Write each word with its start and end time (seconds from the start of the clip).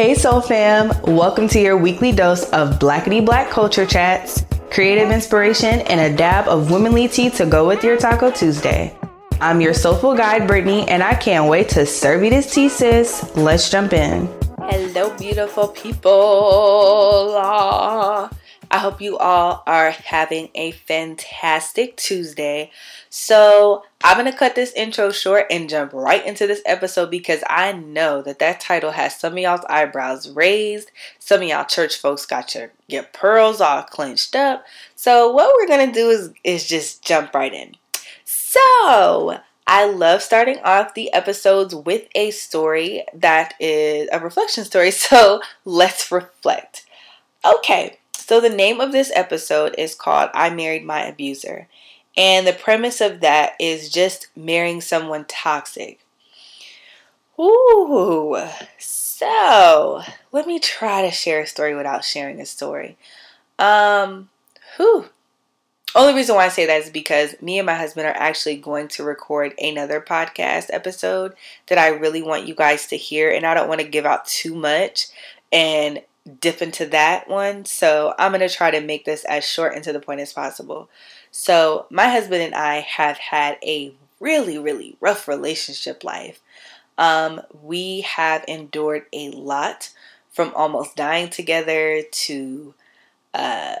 Hey 0.00 0.14
Soul 0.14 0.40
Fam, 0.40 0.98
welcome 1.02 1.46
to 1.48 1.60
your 1.60 1.76
weekly 1.76 2.10
dose 2.10 2.48
of 2.52 2.78
Blackity 2.78 3.22
Black 3.22 3.50
culture 3.50 3.84
chats, 3.84 4.46
creative 4.70 5.10
inspiration, 5.10 5.80
and 5.80 6.00
a 6.00 6.16
dab 6.16 6.48
of 6.48 6.70
womanly 6.70 7.06
tea 7.06 7.28
to 7.28 7.44
go 7.44 7.68
with 7.68 7.84
your 7.84 7.98
Taco 7.98 8.30
Tuesday. 8.30 8.96
I'm 9.42 9.60
your 9.60 9.74
soulful 9.74 10.16
guide, 10.16 10.46
Brittany, 10.46 10.88
and 10.88 11.02
I 11.02 11.14
can't 11.14 11.50
wait 11.50 11.68
to 11.76 11.84
serve 11.84 12.24
you 12.24 12.30
this 12.30 12.54
tea, 12.54 12.70
sis. 12.70 13.30
Let's 13.36 13.68
jump 13.68 13.92
in. 13.92 14.26
Hello, 14.70 15.14
beautiful 15.18 15.68
people. 15.68 17.34
Ah. 17.36 18.30
I 18.70 18.78
hope 18.78 19.00
you 19.00 19.18
all 19.18 19.64
are 19.66 19.90
having 19.90 20.48
a 20.54 20.70
fantastic 20.70 21.96
Tuesday. 21.96 22.70
So, 23.08 23.82
I'm 24.02 24.16
going 24.16 24.30
to 24.30 24.38
cut 24.38 24.54
this 24.54 24.72
intro 24.74 25.10
short 25.10 25.46
and 25.50 25.68
jump 25.68 25.92
right 25.92 26.24
into 26.24 26.46
this 26.46 26.62
episode 26.64 27.10
because 27.10 27.42
I 27.48 27.72
know 27.72 28.22
that 28.22 28.38
that 28.38 28.60
title 28.60 28.92
has 28.92 29.18
some 29.18 29.32
of 29.32 29.38
y'all's 29.40 29.64
eyebrows 29.68 30.30
raised. 30.30 30.92
Some 31.18 31.42
of 31.42 31.48
y'all 31.48 31.64
church 31.64 31.96
folks 31.96 32.24
got 32.26 32.54
your, 32.54 32.70
your 32.86 33.02
pearls 33.02 33.60
all 33.60 33.82
clenched 33.82 34.36
up. 34.36 34.64
So, 34.94 35.32
what 35.32 35.52
we're 35.56 35.66
going 35.66 35.88
to 35.88 35.92
do 35.92 36.08
is, 36.10 36.30
is 36.44 36.68
just 36.68 37.04
jump 37.04 37.34
right 37.34 37.52
in. 37.52 37.74
So, 38.24 39.40
I 39.66 39.86
love 39.86 40.22
starting 40.22 40.58
off 40.64 40.94
the 40.94 41.12
episodes 41.12 41.74
with 41.74 42.06
a 42.14 42.30
story 42.30 43.04
that 43.14 43.54
is 43.58 44.08
a 44.12 44.20
reflection 44.20 44.64
story. 44.64 44.90
So, 45.00 45.40
let's 45.64 46.12
reflect. 46.12 46.86
Okay, 47.44 47.98
so 48.30 48.38
the 48.40 48.48
name 48.48 48.80
of 48.80 48.92
this 48.92 49.10
episode 49.16 49.74
is 49.76 49.96
called 49.96 50.30
I 50.34 50.50
Married 50.50 50.84
My 50.84 51.02
Abuser. 51.02 51.66
And 52.16 52.46
the 52.46 52.52
premise 52.52 53.00
of 53.00 53.18
that 53.22 53.54
is 53.58 53.90
just 53.90 54.28
marrying 54.36 54.80
someone 54.80 55.24
toxic. 55.24 55.98
Ooh, 57.40 58.40
so 58.78 60.02
let 60.30 60.46
me 60.46 60.60
try 60.60 61.02
to 61.02 61.10
share 61.10 61.40
a 61.40 61.46
story 61.48 61.74
without 61.74 62.04
sharing 62.04 62.40
a 62.40 62.46
story. 62.46 62.96
Um, 63.58 64.28
whew. 64.76 65.06
Only 65.96 66.14
reason 66.14 66.36
why 66.36 66.44
I 66.44 66.50
say 66.50 66.66
that 66.66 66.82
is 66.84 66.90
because 66.90 67.34
me 67.42 67.58
and 67.58 67.66
my 67.66 67.74
husband 67.74 68.06
are 68.06 68.16
actually 68.16 68.58
going 68.58 68.86
to 68.90 69.02
record 69.02 69.54
another 69.58 70.00
podcast 70.00 70.66
episode 70.70 71.34
that 71.66 71.78
I 71.78 71.88
really 71.88 72.22
want 72.22 72.46
you 72.46 72.54
guys 72.54 72.86
to 72.86 72.96
hear, 72.96 73.28
and 73.28 73.44
I 73.44 73.54
don't 73.54 73.68
want 73.68 73.80
to 73.80 73.88
give 73.88 74.06
out 74.06 74.24
too 74.24 74.54
much 74.54 75.08
and 75.50 76.00
dip 76.40 76.60
into 76.62 76.86
that 76.86 77.28
one. 77.28 77.64
So 77.64 78.14
I'm 78.18 78.32
going 78.32 78.46
to 78.46 78.54
try 78.54 78.70
to 78.70 78.80
make 78.80 79.04
this 79.04 79.24
as 79.24 79.46
short 79.46 79.74
and 79.74 79.84
to 79.84 79.92
the 79.92 80.00
point 80.00 80.20
as 80.20 80.32
possible. 80.32 80.88
So, 81.30 81.86
my 81.90 82.08
husband 82.08 82.42
and 82.42 82.54
I 82.54 82.80
have 82.80 83.16
had 83.16 83.56
a 83.64 83.94
really, 84.18 84.58
really 84.58 84.96
rough 85.00 85.28
relationship 85.28 86.02
life. 86.02 86.40
Um, 86.98 87.40
we 87.62 88.00
have 88.00 88.44
endured 88.48 89.06
a 89.12 89.30
lot 89.30 89.90
from 90.32 90.52
almost 90.54 90.96
dying 90.96 91.30
together 91.30 92.02
to 92.02 92.74
uh, 93.32 93.76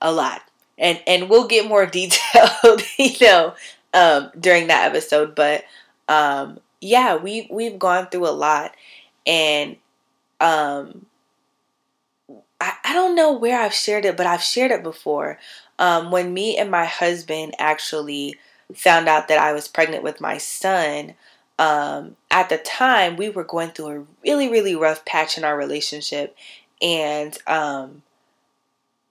a 0.00 0.12
lot. 0.12 0.42
And, 0.76 1.00
and 1.06 1.30
we'll 1.30 1.46
get 1.46 1.68
more 1.68 1.86
detailed, 2.00 2.82
you 2.98 3.14
know, 3.20 3.54
um, 3.94 4.30
during 4.38 4.66
that 4.68 4.88
episode. 4.88 5.34
But 5.34 5.64
um, 6.08 6.60
yeah, 6.80 7.16
we 7.16 7.48
we've 7.50 7.78
gone 7.78 8.08
through 8.08 8.28
a 8.28 8.30
lot, 8.30 8.74
and 9.26 9.76
um, 10.40 11.06
I, 12.60 12.72
I 12.84 12.92
don't 12.92 13.14
know 13.14 13.32
where 13.32 13.60
I've 13.60 13.74
shared 13.74 14.04
it, 14.04 14.16
but 14.16 14.26
I've 14.26 14.42
shared 14.42 14.70
it 14.70 14.82
before 14.82 15.38
um, 15.78 16.10
when 16.10 16.34
me 16.34 16.56
and 16.56 16.70
my 16.70 16.84
husband 16.84 17.54
actually 17.58 18.36
found 18.74 19.08
out 19.08 19.28
that 19.28 19.38
I 19.38 19.52
was 19.52 19.68
pregnant 19.68 20.02
with 20.02 20.20
my 20.20 20.38
son, 20.38 21.14
um, 21.58 22.16
at 22.30 22.48
the 22.48 22.58
time 22.58 23.16
we 23.16 23.28
were 23.30 23.44
going 23.44 23.70
through 23.70 23.88
a 23.88 24.04
really, 24.24 24.48
really 24.48 24.74
rough 24.74 25.04
patch 25.04 25.38
in 25.38 25.44
our 25.44 25.56
relationship. 25.56 26.36
And 26.80 27.36
um, 27.46 28.02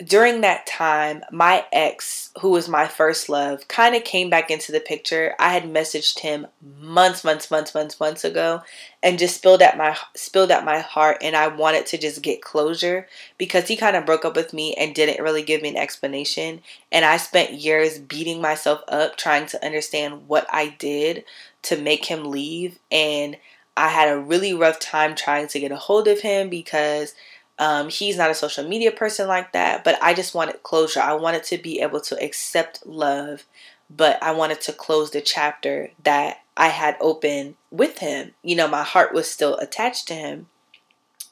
during 0.06 0.42
that 0.42 0.68
time, 0.68 1.24
my 1.32 1.66
ex, 1.74 2.30
who 2.42 2.52
was 2.52 2.70
my 2.70 2.88
first 2.88 3.30
love, 3.30 3.68
kind 3.68 3.96
of 3.96 4.04
came 4.04 4.30
back 4.30 4.52
into 4.52 4.72
the 4.72 4.80
picture. 4.80 5.34
I 5.40 5.50
had 5.50 5.64
messaged 5.64 6.20
him 6.20 6.46
months, 6.80 7.24
months, 7.24 7.50
months, 7.50 7.74
months, 7.74 8.00
months 8.00 8.24
ago, 8.24 8.62
and 9.02 9.18
just 9.18 9.38
spilled 9.38 9.64
at 9.64 9.76
my 9.76 9.98
spilled 10.16 10.52
at 10.52 10.64
my 10.64 10.80
heart, 10.80 11.18
and 11.22 11.36
I 11.36 11.48
wanted 11.48 11.88
to 11.88 11.98
just 11.98 12.22
get 12.22 12.44
closure 12.44 13.08
because 13.40 13.68
he 13.68 13.76
kind 13.76 13.96
of 13.96 14.06
broke 14.06 14.24
up 14.24 14.36
with 14.36 14.54
me 14.54 14.76
and 14.76 14.94
didn't 14.94 15.24
really 15.24 15.42
give 15.42 15.64
me 15.64 15.70
an 15.70 15.78
explanation. 15.78 16.62
And 16.92 17.04
I 17.04 17.18
spent 17.18 17.54
years 17.54 17.98
beating 17.98 18.40
myself 18.40 18.84
up 18.88 19.18
trying 19.18 19.48
to 19.48 19.66
understand 19.66 20.28
what 20.28 20.46
I 20.52 20.76
did 20.78 21.24
to 21.64 21.76
make 21.76 22.06
him 22.06 22.26
leave, 22.26 22.78
and 22.92 23.36
I 23.76 23.90
had 23.90 24.10
a 24.10 24.20
really 24.20 24.54
rough 24.54 24.80
time 24.80 25.16
trying 25.16 25.48
to 25.48 25.60
get 25.60 25.72
a 25.72 25.76
hold 25.76 26.08
of 26.08 26.20
him 26.20 26.50
because 26.50 27.16
um, 27.60 27.90
he's 27.90 28.18
not 28.18 28.30
a 28.30 28.36
social 28.36 28.68
media 28.68 28.92
person 28.92 29.28
like 29.28 29.54
that, 29.54 29.84
but 29.84 29.98
I 30.02 30.14
just 30.14 30.36
wanted 30.36 30.62
closure. 30.64 31.02
I 31.02 31.14
wanted 31.14 31.44
to 31.46 31.58
be 31.58 31.82
able 31.82 32.02
to 32.02 32.24
accept 32.24 32.86
love, 32.86 33.46
but 33.90 34.22
I 34.22 34.32
wanted 34.32 34.62
to 34.62 34.74
close 34.74 35.12
the 35.12 35.22
chapter 35.22 35.92
that 36.04 36.42
I 36.56 36.68
had 36.68 36.98
open 37.02 37.56
with 37.72 38.00
him. 38.00 38.34
You 38.44 38.56
know, 38.56 38.68
my 38.68 38.84
heart 38.84 39.14
was 39.14 39.30
still 39.30 39.58
attached 39.58 40.08
to 40.10 40.14
him. 40.14 40.48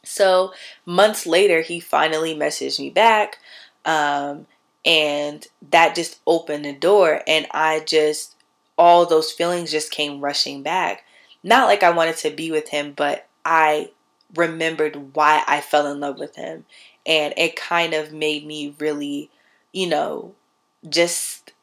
So 0.03 0.53
months 0.85 1.25
later, 1.25 1.61
he 1.61 1.79
finally 1.79 2.35
messaged 2.35 2.79
me 2.79 2.89
back. 2.89 3.37
Um, 3.85 4.47
and 4.83 5.45
that 5.71 5.95
just 5.95 6.19
opened 6.25 6.65
the 6.65 6.73
door. 6.73 7.21
And 7.27 7.47
I 7.51 7.81
just, 7.81 8.35
all 8.77 9.05
those 9.05 9.31
feelings 9.31 9.71
just 9.71 9.91
came 9.91 10.21
rushing 10.21 10.63
back. 10.63 11.03
Not 11.43 11.67
like 11.67 11.83
I 11.83 11.91
wanted 11.91 12.17
to 12.17 12.31
be 12.31 12.51
with 12.51 12.69
him, 12.69 12.93
but 12.93 13.27
I 13.43 13.91
remembered 14.35 15.15
why 15.15 15.43
I 15.47 15.61
fell 15.61 15.87
in 15.91 15.99
love 15.99 16.19
with 16.19 16.35
him. 16.35 16.65
And 17.05 17.33
it 17.37 17.55
kind 17.55 17.93
of 17.93 18.11
made 18.11 18.45
me 18.45 18.75
really, 18.79 19.29
you 19.71 19.87
know, 19.87 20.33
just 20.87 21.53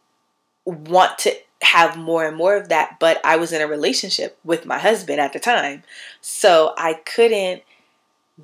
want 0.64 1.18
to 1.20 1.34
have 1.62 1.96
more 1.96 2.26
and 2.26 2.36
more 2.36 2.56
of 2.56 2.68
that. 2.68 2.98
But 3.00 3.20
I 3.24 3.36
was 3.36 3.52
in 3.52 3.60
a 3.60 3.66
relationship 3.66 4.38
with 4.44 4.66
my 4.66 4.78
husband 4.78 5.20
at 5.20 5.32
the 5.32 5.40
time. 5.40 5.82
So 6.20 6.74
I 6.76 6.94
couldn't 6.94 7.62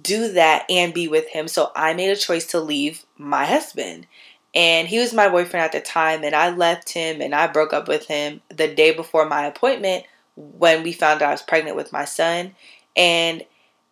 do 0.01 0.33
that 0.33 0.65
and 0.71 0.95
be 0.95 1.09
with 1.09 1.29
him. 1.29 1.49
So 1.49 1.71
I 1.75 1.95
made 1.95 2.11
a 2.11 2.17
choice 2.17 2.47
to 2.49 2.61
leave 2.61 3.05
my 3.17 3.45
husband. 3.47 4.07
And 4.55 4.89
he 4.89 4.99
was 4.99 5.13
my 5.13 5.29
boyfriend 5.29 5.65
at 5.65 5.73
the 5.73 5.81
time. 5.81 6.25
And 6.25 6.35
I 6.35 6.51
left 6.51 6.93
him 6.93 7.21
and 7.21 7.35
I 7.35 7.47
broke 7.47 7.73
up 7.73 7.89
with 7.89 8.07
him 8.07 8.41
the 8.49 8.73
day 8.73 8.93
before 8.95 9.27
my 9.27 9.47
appointment 9.47 10.05
when 10.37 10.83
we 10.83 10.93
found 10.93 11.23
out 11.23 11.29
I 11.29 11.33
was 11.33 11.43
pregnant 11.43 11.77
with 11.77 11.93
my 11.93 12.05
son. 12.05 12.55
And 12.97 13.45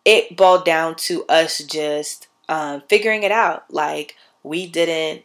it 0.06 0.36
boiled 0.36 0.64
down 0.64 0.94
to 0.94 1.24
us 1.26 1.58
just 1.58 2.28
um, 2.48 2.82
figuring 2.88 3.24
it 3.24 3.32
out. 3.32 3.64
Like, 3.70 4.14
we 4.44 4.68
didn't, 4.68 5.24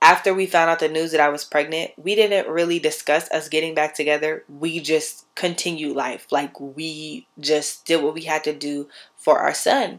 after 0.00 0.32
we 0.32 0.46
found 0.46 0.70
out 0.70 0.78
the 0.78 0.88
news 0.88 1.10
that 1.10 1.20
I 1.20 1.30
was 1.30 1.44
pregnant, 1.44 1.90
we 1.96 2.14
didn't 2.14 2.48
really 2.48 2.78
discuss 2.78 3.28
us 3.32 3.48
getting 3.48 3.74
back 3.74 3.94
together. 3.94 4.44
We 4.48 4.78
just 4.78 5.26
continued 5.34 5.96
life. 5.96 6.28
Like, 6.30 6.58
we 6.60 7.26
just 7.40 7.86
did 7.86 8.02
what 8.02 8.14
we 8.14 8.22
had 8.22 8.44
to 8.44 8.54
do 8.54 8.88
for 9.16 9.40
our 9.40 9.52
son. 9.52 9.98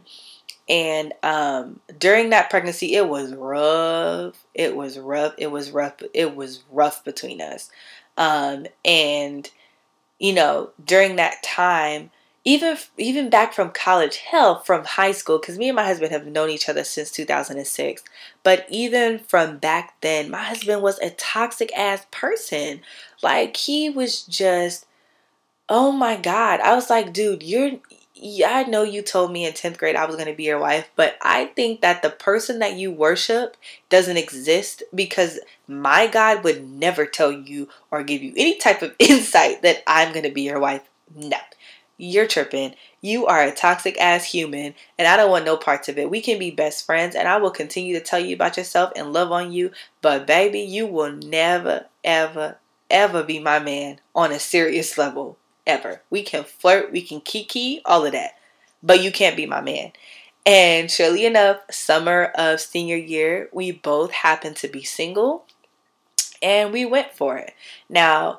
And 0.68 1.12
um, 1.22 1.80
during 1.98 2.30
that 2.30 2.48
pregnancy, 2.48 2.94
it 2.94 3.08
was 3.08 3.34
rough. 3.34 4.46
It 4.54 4.74
was 4.74 4.98
rough. 4.98 5.34
It 5.36 5.48
was 5.48 5.70
rough. 5.70 6.02
It 6.14 6.34
was 6.34 6.64
rough 6.72 7.04
between 7.04 7.42
us. 7.42 7.70
Um, 8.16 8.66
and, 8.82 9.50
you 10.18 10.32
know, 10.32 10.70
during 10.82 11.16
that 11.16 11.42
time, 11.42 12.10
even 12.46 12.78
even 12.96 13.28
back 13.28 13.52
from 13.52 13.70
college, 13.70 14.18
hell, 14.18 14.60
from 14.60 14.84
high 14.84 15.10
school, 15.10 15.38
because 15.38 15.58
me 15.58 15.68
and 15.68 15.74
my 15.74 15.84
husband 15.84 16.12
have 16.12 16.26
known 16.26 16.48
each 16.48 16.68
other 16.68 16.84
since 16.84 17.10
2006. 17.10 18.04
But 18.44 18.66
even 18.70 19.18
from 19.18 19.58
back 19.58 20.00
then, 20.00 20.30
my 20.30 20.44
husband 20.44 20.80
was 20.80 21.00
a 21.00 21.10
toxic 21.10 21.76
ass 21.76 22.06
person. 22.12 22.82
Like 23.20 23.56
he 23.56 23.90
was 23.90 24.22
just, 24.22 24.86
oh 25.68 25.90
my 25.90 26.16
god. 26.16 26.60
I 26.60 26.74
was 26.76 26.88
like, 26.88 27.12
dude, 27.12 27.42
you're. 27.42 27.72
Yeah, 28.18 28.50
I 28.50 28.62
know 28.62 28.82
you 28.82 29.02
told 29.02 29.30
me 29.30 29.44
in 29.44 29.52
10th 29.52 29.76
grade 29.76 29.94
I 29.94 30.06
was 30.06 30.16
going 30.16 30.26
to 30.26 30.34
be 30.34 30.44
your 30.44 30.58
wife, 30.58 30.88
but 30.96 31.18
I 31.20 31.46
think 31.54 31.82
that 31.82 32.00
the 32.00 32.08
person 32.08 32.60
that 32.60 32.72
you 32.72 32.90
worship 32.90 33.58
doesn't 33.90 34.16
exist 34.16 34.82
because 34.94 35.38
my 35.68 36.06
God 36.06 36.42
would 36.42 36.66
never 36.66 37.04
tell 37.04 37.30
you 37.30 37.68
or 37.90 38.02
give 38.02 38.22
you 38.22 38.32
any 38.34 38.56
type 38.56 38.80
of 38.80 38.94
insight 38.98 39.60
that 39.60 39.82
I'm 39.86 40.14
going 40.14 40.24
to 40.24 40.32
be 40.32 40.40
your 40.40 40.58
wife. 40.58 40.80
No 41.14 41.36
you're 41.98 42.26
tripping. 42.26 42.74
You 43.00 43.26
are 43.26 43.42
a 43.42 43.54
toxic 43.54 43.98
ass 44.00 44.24
human, 44.24 44.74
and 44.98 45.08
I 45.08 45.16
don't 45.16 45.30
want 45.30 45.44
no 45.44 45.56
parts 45.56 45.88
of 45.88 45.98
it. 45.98 46.10
We 46.10 46.20
can 46.20 46.38
be 46.38 46.50
best 46.50 46.84
friends, 46.84 47.14
and 47.14 47.26
I 47.26 47.36
will 47.38 47.50
continue 47.50 47.94
to 47.94 48.04
tell 48.04 48.18
you 48.18 48.34
about 48.34 48.56
yourself 48.56 48.92
and 48.96 49.12
love 49.12 49.32
on 49.32 49.52
you, 49.52 49.70
but 50.02 50.26
baby, 50.26 50.60
you 50.60 50.86
will 50.86 51.12
never, 51.12 51.86
ever, 52.04 52.58
ever 52.90 53.22
be 53.22 53.38
my 53.38 53.58
man 53.58 54.00
on 54.14 54.32
a 54.32 54.38
serious 54.38 54.98
level. 54.98 55.38
Ever. 55.66 56.02
We 56.10 56.22
can 56.22 56.44
flirt, 56.44 56.92
we 56.92 57.02
can 57.02 57.20
kiki, 57.20 57.80
all 57.84 58.06
of 58.06 58.12
that, 58.12 58.34
but 58.84 59.02
you 59.02 59.10
can't 59.10 59.36
be 59.36 59.46
my 59.46 59.60
man. 59.60 59.90
And 60.46 60.88
surely 60.88 61.26
enough, 61.26 61.58
summer 61.72 62.30
of 62.36 62.60
senior 62.60 62.96
year, 62.96 63.48
we 63.52 63.72
both 63.72 64.12
happened 64.12 64.54
to 64.58 64.68
be 64.68 64.84
single 64.84 65.44
and 66.40 66.72
we 66.72 66.84
went 66.84 67.12
for 67.12 67.36
it. 67.36 67.52
Now, 67.88 68.38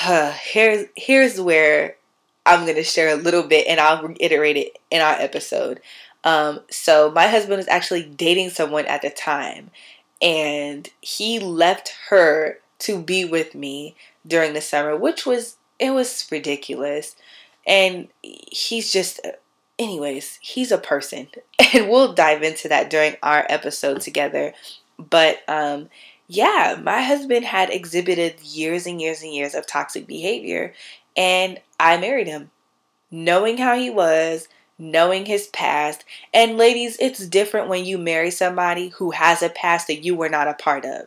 here's 0.42 0.86
here's 0.96 1.38
where 1.38 1.96
I'm 2.46 2.64
going 2.64 2.76
to 2.76 2.84
share 2.84 3.10
a 3.10 3.16
little 3.16 3.42
bit 3.42 3.66
and 3.68 3.78
I'll 3.80 4.02
reiterate 4.02 4.56
it 4.56 4.78
in 4.90 5.00
our 5.00 5.14
episode. 5.14 5.80
Um, 6.24 6.60
so, 6.70 7.10
my 7.10 7.28
husband 7.28 7.56
was 7.56 7.68
actually 7.68 8.02
dating 8.04 8.50
someone 8.50 8.84
at 8.86 9.00
the 9.00 9.08
time, 9.10 9.70
and 10.20 10.88
he 11.00 11.38
left 11.38 11.94
her 12.10 12.58
to 12.80 13.00
be 13.00 13.24
with 13.24 13.54
me 13.54 13.94
during 14.26 14.52
the 14.52 14.60
summer, 14.60 14.96
which 14.96 15.24
was 15.24 15.56
it 15.78 15.90
was 15.92 16.26
ridiculous. 16.30 17.16
And 17.66 18.08
he's 18.22 18.92
just 18.92 19.20
anyways, 19.78 20.38
he's 20.42 20.72
a 20.72 20.78
person. 20.78 21.28
And 21.72 21.88
we'll 21.88 22.14
dive 22.14 22.42
into 22.42 22.66
that 22.66 22.90
during 22.90 23.14
our 23.22 23.46
episode 23.48 24.00
together. 24.00 24.54
But 24.98 25.38
um 25.48 25.88
yeah, 26.26 26.76
my 26.82 27.02
husband 27.02 27.44
had 27.44 27.70
exhibited 27.70 28.40
years 28.40 28.86
and 28.86 29.00
years 29.00 29.22
and 29.22 29.32
years 29.32 29.54
of 29.54 29.66
toxic 29.66 30.06
behavior 30.06 30.74
and 31.16 31.60
I 31.78 31.96
married 31.96 32.26
him 32.26 32.50
knowing 33.10 33.58
how 33.58 33.76
he 33.76 33.90
was, 33.90 34.48
knowing 34.78 35.26
his 35.26 35.48
past. 35.48 36.04
And 36.32 36.56
ladies, 36.56 36.96
it's 37.00 37.26
different 37.26 37.68
when 37.68 37.84
you 37.84 37.98
marry 37.98 38.30
somebody 38.30 38.88
who 38.88 39.10
has 39.10 39.42
a 39.42 39.48
past 39.48 39.86
that 39.88 40.04
you 40.04 40.14
were 40.14 40.28
not 40.28 40.48
a 40.48 40.54
part 40.54 40.84
of. 40.84 41.06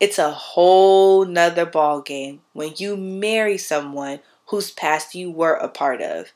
It's 0.00 0.18
a 0.18 0.30
whole 0.30 1.24
nother 1.24 1.66
ball 1.66 2.00
game 2.00 2.40
when 2.52 2.72
you 2.76 2.96
marry 2.96 3.56
someone 3.58 4.20
whose 4.46 4.70
past 4.70 5.14
you 5.14 5.30
were 5.30 5.54
a 5.54 5.68
part 5.68 6.02
of. 6.02 6.32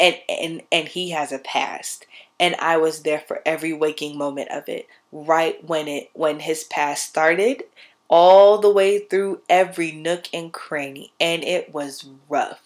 And 0.00 0.16
and 0.28 0.62
and 0.70 0.86
he 0.86 1.10
has 1.10 1.32
a 1.32 1.40
past. 1.40 2.06
And 2.38 2.54
I 2.60 2.76
was 2.76 3.02
there 3.02 3.18
for 3.26 3.42
every 3.44 3.72
waking 3.72 4.16
moment 4.16 4.50
of 4.52 4.68
it. 4.68 4.86
Right 5.10 5.62
when 5.66 5.88
it 5.88 6.10
when 6.12 6.38
his 6.38 6.62
past 6.62 7.08
started, 7.08 7.64
all 8.08 8.58
the 8.58 8.70
way 8.70 8.98
through 8.98 9.42
every 9.48 9.92
nook 9.92 10.28
and 10.32 10.52
cranny. 10.52 11.12
And 11.20 11.44
it 11.44 11.72
was 11.72 12.08
rough. 12.28 12.60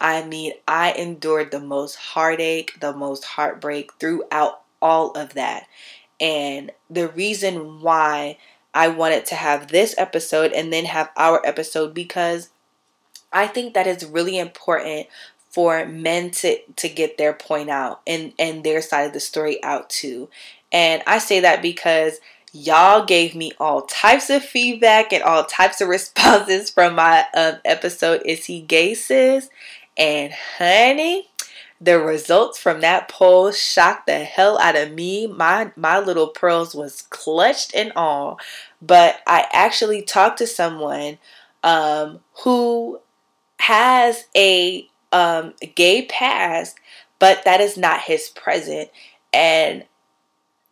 I 0.00 0.24
mean, 0.24 0.52
I 0.66 0.92
endured 0.92 1.50
the 1.50 1.60
most 1.60 1.96
heartache, 1.96 2.78
the 2.80 2.92
most 2.92 3.24
heartbreak 3.24 3.94
throughout 3.94 4.60
all 4.80 5.10
of 5.12 5.34
that. 5.34 5.66
And 6.20 6.72
the 6.90 7.08
reason 7.08 7.80
why 7.80 8.38
I 8.74 8.88
wanted 8.88 9.26
to 9.26 9.34
have 9.34 9.68
this 9.68 9.94
episode 9.98 10.52
and 10.52 10.72
then 10.72 10.84
have 10.84 11.10
our 11.16 11.44
episode 11.44 11.94
because 11.94 12.50
I 13.32 13.46
think 13.46 13.74
that 13.74 13.86
is 13.86 14.04
really 14.04 14.38
important 14.38 15.08
for 15.50 15.84
men 15.86 16.30
to 16.30 16.58
to 16.76 16.88
get 16.88 17.18
their 17.18 17.32
point 17.32 17.70
out 17.70 18.00
and 18.06 18.32
and 18.38 18.62
their 18.62 18.82
side 18.82 19.02
of 19.02 19.12
the 19.12 19.20
story 19.20 19.62
out 19.62 19.90
too. 19.90 20.28
And 20.70 21.02
I 21.06 21.18
say 21.18 21.40
that 21.40 21.62
because 21.62 22.20
y'all 22.64 23.04
gave 23.04 23.34
me 23.34 23.52
all 23.58 23.82
types 23.82 24.30
of 24.30 24.44
feedback 24.44 25.12
and 25.12 25.22
all 25.22 25.44
types 25.44 25.80
of 25.80 25.88
responses 25.98 26.70
from 26.70 26.94
my 26.94 27.24
um, 27.34 27.56
episode 27.64 28.22
is 28.24 28.46
he 28.46 28.60
gay 28.60 28.94
sis. 28.94 29.48
And 29.96 30.32
honey 30.58 31.28
the 31.80 31.98
results 31.98 32.58
from 32.58 32.80
that 32.80 33.08
poll 33.08 33.52
shocked 33.52 34.06
the 34.06 34.18
hell 34.18 34.58
out 34.58 34.76
of 34.76 34.92
me. 34.92 35.26
My 35.26 35.70
my 35.76 35.98
little 35.98 36.28
pearls 36.28 36.74
was 36.74 37.02
clutched 37.02 37.74
and 37.74 37.92
all. 37.94 38.38
But 38.82 39.20
i 39.26 39.46
actually 39.52 40.02
talked 40.02 40.38
to 40.38 40.46
someone 40.46 41.18
um, 41.62 42.20
who 42.44 43.00
has 43.60 44.26
a 44.36 44.88
um, 45.12 45.54
gay 45.74 46.06
past, 46.06 46.78
but 47.18 47.44
that 47.44 47.60
is 47.60 47.76
not 47.76 48.02
his 48.02 48.28
present. 48.28 48.90
And 49.32 49.84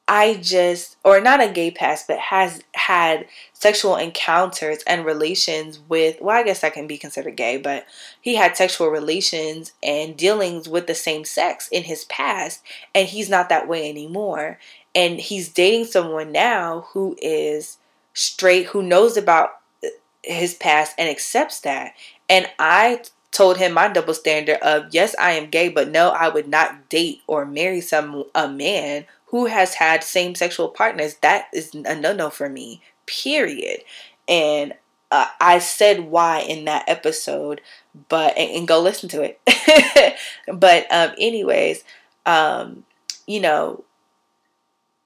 I 0.09 0.35
just, 0.35 0.97
or 1.03 1.21
not 1.21 1.43
a 1.43 1.51
gay 1.51 1.73
past, 1.73 2.07
but 2.07 2.19
has 2.19 2.63
had 2.75 3.27
sexual 3.53 3.97
encounters 3.97 4.79
and 4.87 5.05
relations 5.05 5.81
with, 5.89 6.21
well, 6.21 6.37
I 6.37 6.45
guess 6.45 6.63
I 6.63 6.71
can 6.71 6.87
be 6.87 6.97
considered 6.97 7.37
gay, 7.37 7.57
but 7.57 7.87
he 8.21 8.37
had 8.37 8.57
sexual 8.57 8.89
relations 8.89 9.73
and 9.83 10.17
dealings 10.17 10.69
with 10.69 10.87
the 10.87 10.95
same 10.95 11.25
sex 11.25 11.69
in 11.73 11.85
his 11.85 12.05
past, 12.05 12.63
and 12.95 13.09
he's 13.09 13.29
not 13.29 13.49
that 13.49 13.67
way 13.67 13.89
anymore. 13.89 14.61
And 14.95 15.19
he's 15.19 15.49
dating 15.49 15.87
someone 15.87 16.31
now 16.31 16.87
who 16.93 17.17
is 17.21 17.79
straight, 18.15 18.67
who 18.67 18.83
knows 18.83 19.17
about 19.17 19.59
uh, 19.85 19.89
his 20.23 20.55
past 20.55 20.95
and 20.99 21.09
accepts 21.09 21.61
that. 21.61 21.95
And 22.31 22.49
I 22.61 23.03
told 23.33 23.59
him 23.59 23.73
my 23.73 23.89
double 23.89 24.15
standard 24.15 24.59
of 24.63 24.95
yes, 24.95 25.15
I 25.19 25.33
am 25.33 25.51
gay, 25.51 25.69
but 25.69 25.89
no, 25.89 26.11
I 26.11 26.29
would 26.29 26.49
not 26.49 26.89
date 26.89 27.21
or 27.27 27.45
marry 27.45 27.81
some 27.81 28.25
a 28.35 28.49
man 28.49 29.05
who 29.37 29.47
has 29.47 29.75
had 29.75 30.03
same 30.03 30.35
sexual 30.35 30.69
partners. 30.69 31.17
That 31.17 31.49
is 31.53 31.75
a 31.75 31.95
no 31.95 32.15
no 32.15 32.31
for 32.31 32.49
me. 32.49 32.81
Period. 33.05 33.81
And 34.27 34.73
uh, 35.11 35.27
I 35.41 35.59
said 35.59 36.01
why 36.01 36.41
in 36.41 36.65
that 36.65 36.89
episode, 36.89 37.61
but 38.09 38.37
and, 38.39 38.51
and 38.51 38.69
go 38.69 38.81
listen 38.81 39.11
to 39.11 39.23
it. 39.23 40.19
but 40.53 40.87
um, 40.91 41.11
anyways, 41.19 41.85
um, 42.25 42.85
you 43.27 43.41
know, 43.41 43.85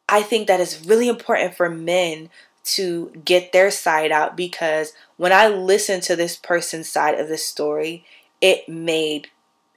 I 0.08 0.22
think 0.22 0.46
that 0.46 0.60
is 0.60 0.86
really 0.86 1.08
important 1.08 1.54
for 1.54 1.68
men 1.68 2.30
to 2.62 3.10
get 3.24 3.50
their 3.50 3.72
side 3.72 4.12
out 4.12 4.36
because 4.36 4.92
when 5.16 5.32
I 5.32 5.48
listened 5.48 6.04
to 6.04 6.14
this 6.14 6.36
person's 6.36 6.88
side 6.88 7.18
of 7.18 7.28
the 7.28 7.36
story, 7.36 8.04
it 8.40 8.68
made 8.68 9.28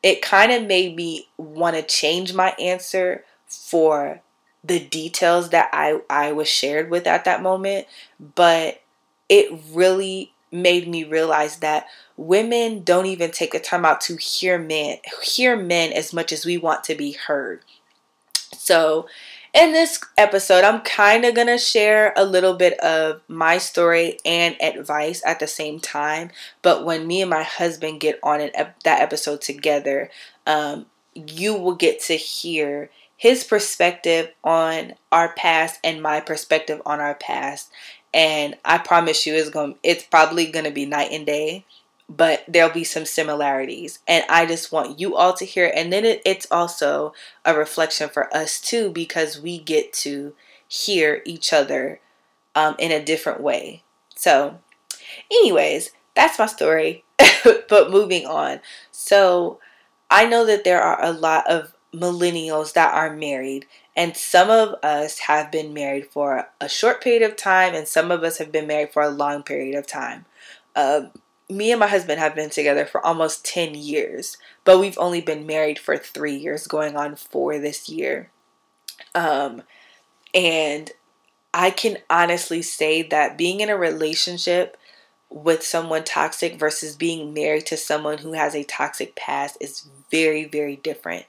it 0.04 0.22
kind 0.22 0.52
of 0.52 0.64
made 0.68 0.96
me 0.96 1.30
want 1.38 1.76
to 1.76 1.82
change 1.82 2.34
my 2.34 2.50
answer 2.60 3.24
for 3.48 4.22
the 4.64 4.80
details 4.80 5.50
that 5.50 5.70
I, 5.74 6.02
I 6.10 6.32
was 6.32 6.48
shared 6.48 6.90
with 6.90 7.08
at 7.08 7.26
that 7.26 7.42
moment. 7.42 7.88
But 8.36 8.82
it 9.30 9.52
really 9.72 10.32
made 10.52 10.88
me 10.88 11.04
realize 11.04 11.58
that 11.58 11.88
women 12.16 12.84
don't 12.84 13.08
even 13.08 13.32
take 13.32 13.52
the 13.52 13.60
time 13.60 13.86
out 13.86 14.00
to 14.00 14.16
hear 14.18 14.60
men 14.60 14.98
hear 15.24 15.58
men 15.58 15.92
as 15.92 16.14
much 16.14 16.32
as 16.32 16.46
we 16.46 16.58
want 16.58 16.84
to 16.84 16.94
be 16.94 17.14
heard. 17.14 17.62
So 18.56 19.08
in 19.54 19.72
this 19.72 20.00
episode, 20.18 20.64
I'm 20.64 20.82
kind 20.82 21.26
of 21.26 21.36
going 21.36 21.48
to 21.48 21.60
share 21.60 22.14
a 22.18 22.26
little 22.26 22.56
bit 22.56 22.80
of 22.80 23.22
my 23.28 23.60
story 23.60 24.18
and 24.26 24.56
advice 24.62 25.22
at 25.26 25.40
the 25.40 25.48
same 25.48 25.80
time. 25.80 26.32
But 26.64 26.86
when 26.86 27.06
me 27.06 27.22
and 27.22 27.30
my 27.30 27.44
husband 27.44 28.00
get 28.00 28.20
on 28.24 28.42
ep- 28.42 28.82
that 28.84 29.02
episode 29.02 29.42
together, 29.42 30.10
um, 30.48 30.88
you 31.14 31.54
will 31.54 31.76
get 31.76 32.02
to 32.02 32.16
hear 32.16 32.90
his 33.24 33.46
perspective 33.46 34.34
on 34.44 34.96
our 35.10 35.32
past 35.32 35.80
and 35.82 36.02
my 36.02 36.20
perspective 36.20 36.82
on 36.86 37.00
our 37.00 37.16
past. 37.16 37.72
And 38.14 38.56
I 38.66 38.80
promise 38.80 39.26
you, 39.26 39.34
it's 39.34 39.50
going 39.50 39.76
it's 39.82 40.04
probably 40.04 40.52
to 40.52 40.72
be 40.72 40.86
night 40.86 41.12
and 41.14 41.26
day 41.26 41.64
but 42.10 42.44
there'll 42.50 42.70
be 42.70 42.84
some 42.84 43.06
similarities. 43.06 44.00
And 44.10 44.26
I 44.28 44.46
just 44.46 44.74
want 44.74 45.00
you 45.00 45.16
all 45.16 45.34
to 45.36 45.46
hear. 45.46 45.72
And 45.74 45.92
then 45.92 46.04
it, 46.04 46.22
it's 46.26 46.46
also 46.52 47.14
a 47.46 47.56
reflection 47.56 48.10
for 48.10 48.36
us 48.36 48.60
too, 48.60 48.92
because 48.92 49.40
we 49.40 49.58
get 49.58 49.94
to 49.94 50.34
hear 50.68 51.22
each 51.26 51.54
other 51.54 52.02
um, 52.56 52.76
in 52.78 52.92
a 52.92 53.04
different 53.04 53.40
way. 53.40 53.84
So, 54.16 54.60
anyways, 55.32 55.92
that's 56.14 56.38
my 56.38 56.46
story. 56.46 57.06
but 57.70 57.90
moving 57.90 58.26
on. 58.26 58.60
So, 58.92 59.60
I 60.12 60.26
know 60.26 60.46
that 60.46 60.66
there 60.66 60.82
are 60.82 61.02
a 61.02 61.14
lot 61.14 61.50
of 61.50 61.73
millennials 61.94 62.74
that 62.74 62.94
are 62.94 63.16
married, 63.16 63.66
and 63.96 64.18
some 64.18 64.50
of 64.50 64.76
us 64.84 65.20
have 65.20 65.52
been 65.52 65.74
married 65.74 66.08
for 66.08 66.48
a 66.60 66.70
short 66.70 67.02
period 67.02 67.22
of 67.22 67.38
time, 67.38 67.74
and 67.74 67.88
some 67.88 68.12
of 68.12 68.24
us 68.24 68.38
have 68.38 68.52
been 68.52 68.68
married 68.68 68.92
for 68.92 69.04
a 69.04 69.10
long 69.10 69.44
period 69.44 69.78
of 69.78 69.88
time. 69.88 70.26
Uh, 70.76 71.04
me 71.50 71.72
and 71.72 71.80
my 71.80 71.88
husband 71.88 72.20
have 72.20 72.36
been 72.36 72.50
together 72.50 72.86
for 72.86 73.06
almost 73.06 73.46
10 73.46 73.76
years, 73.76 74.38
but 74.64 74.80
we've 74.80 74.98
only 74.98 75.22
been 75.22 75.46
married 75.46 75.78
for 75.78 75.98
three 75.98 76.36
years, 76.36 76.68
going 76.68 76.96
on 76.96 77.16
four 77.16 77.60
this 77.60 77.90
year. 77.90 78.30
Um, 79.14 79.62
and 80.34 80.92
I 81.54 81.70
can 81.70 81.98
honestly 82.10 82.62
say 82.62 83.04
that 83.04 83.38
being 83.38 83.60
in 83.60 83.70
a 83.70 83.78
relationship 83.78 84.78
with 85.30 85.64
someone 85.64 86.04
toxic 86.04 86.58
versus 86.58 86.96
being 86.96 87.34
married 87.34 87.66
to 87.68 87.78
someone 87.78 88.20
who 88.20 88.34
has 88.34 88.56
a 88.56 88.64
toxic 88.64 89.16
past 89.16 89.58
is 89.60 89.88
very, 90.12 90.46
very 90.46 90.76
different. 90.76 91.26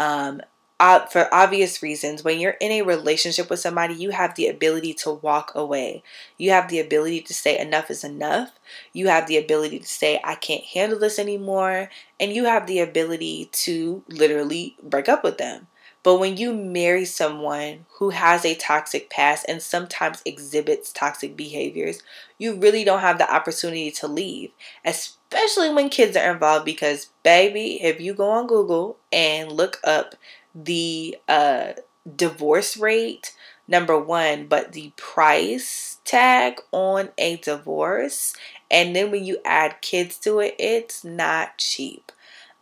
Um, 0.00 0.40
uh, 0.80 1.04
for 1.06 1.32
obvious 1.32 1.82
reasons, 1.82 2.24
when 2.24 2.40
you're 2.40 2.56
in 2.58 2.72
a 2.72 2.80
relationship 2.82 3.50
with 3.50 3.60
somebody, 3.60 3.92
you 3.92 4.10
have 4.10 4.34
the 4.34 4.48
ability 4.48 4.94
to 4.94 5.10
walk 5.10 5.52
away. 5.54 6.02
You 6.38 6.52
have 6.52 6.70
the 6.70 6.80
ability 6.80 7.20
to 7.20 7.34
say 7.34 7.58
enough 7.58 7.90
is 7.90 8.02
enough. 8.02 8.52
You 8.94 9.08
have 9.08 9.26
the 9.26 9.36
ability 9.36 9.78
to 9.80 9.86
say, 9.86 10.18
I 10.24 10.36
can't 10.36 10.64
handle 10.64 10.98
this 10.98 11.18
anymore. 11.18 11.90
And 12.18 12.32
you 12.32 12.46
have 12.46 12.66
the 12.66 12.80
ability 12.80 13.50
to 13.52 14.02
literally 14.08 14.74
break 14.82 15.06
up 15.06 15.22
with 15.22 15.36
them. 15.36 15.66
But 16.02 16.16
when 16.16 16.38
you 16.38 16.54
marry 16.54 17.04
someone 17.04 17.84
who 17.98 18.08
has 18.08 18.46
a 18.46 18.54
toxic 18.54 19.10
past 19.10 19.44
and 19.46 19.60
sometimes 19.60 20.22
exhibits 20.24 20.94
toxic 20.94 21.36
behaviors, 21.36 22.02
you 22.38 22.56
really 22.56 22.84
don't 22.84 23.00
have 23.00 23.18
the 23.18 23.30
opportunity 23.30 23.90
to 23.90 24.08
leave, 24.08 24.52
especially 24.82 25.19
when 25.30 25.88
kids 25.88 26.16
are 26.16 26.32
involved. 26.32 26.64
Because, 26.64 27.08
baby, 27.22 27.82
if 27.82 28.00
you 28.00 28.14
go 28.14 28.30
on 28.30 28.46
Google 28.46 28.96
and 29.12 29.52
look 29.52 29.80
up 29.84 30.14
the 30.54 31.16
uh, 31.28 31.72
divorce 32.16 32.76
rate, 32.76 33.34
number 33.68 33.98
one, 33.98 34.46
but 34.46 34.72
the 34.72 34.92
price 34.96 35.98
tag 36.04 36.60
on 36.72 37.10
a 37.18 37.36
divorce. 37.36 38.34
And 38.70 38.94
then 38.94 39.10
when 39.10 39.24
you 39.24 39.38
add 39.44 39.80
kids 39.80 40.18
to 40.18 40.40
it, 40.40 40.54
it's 40.58 41.04
not 41.04 41.58
cheap. 41.58 42.12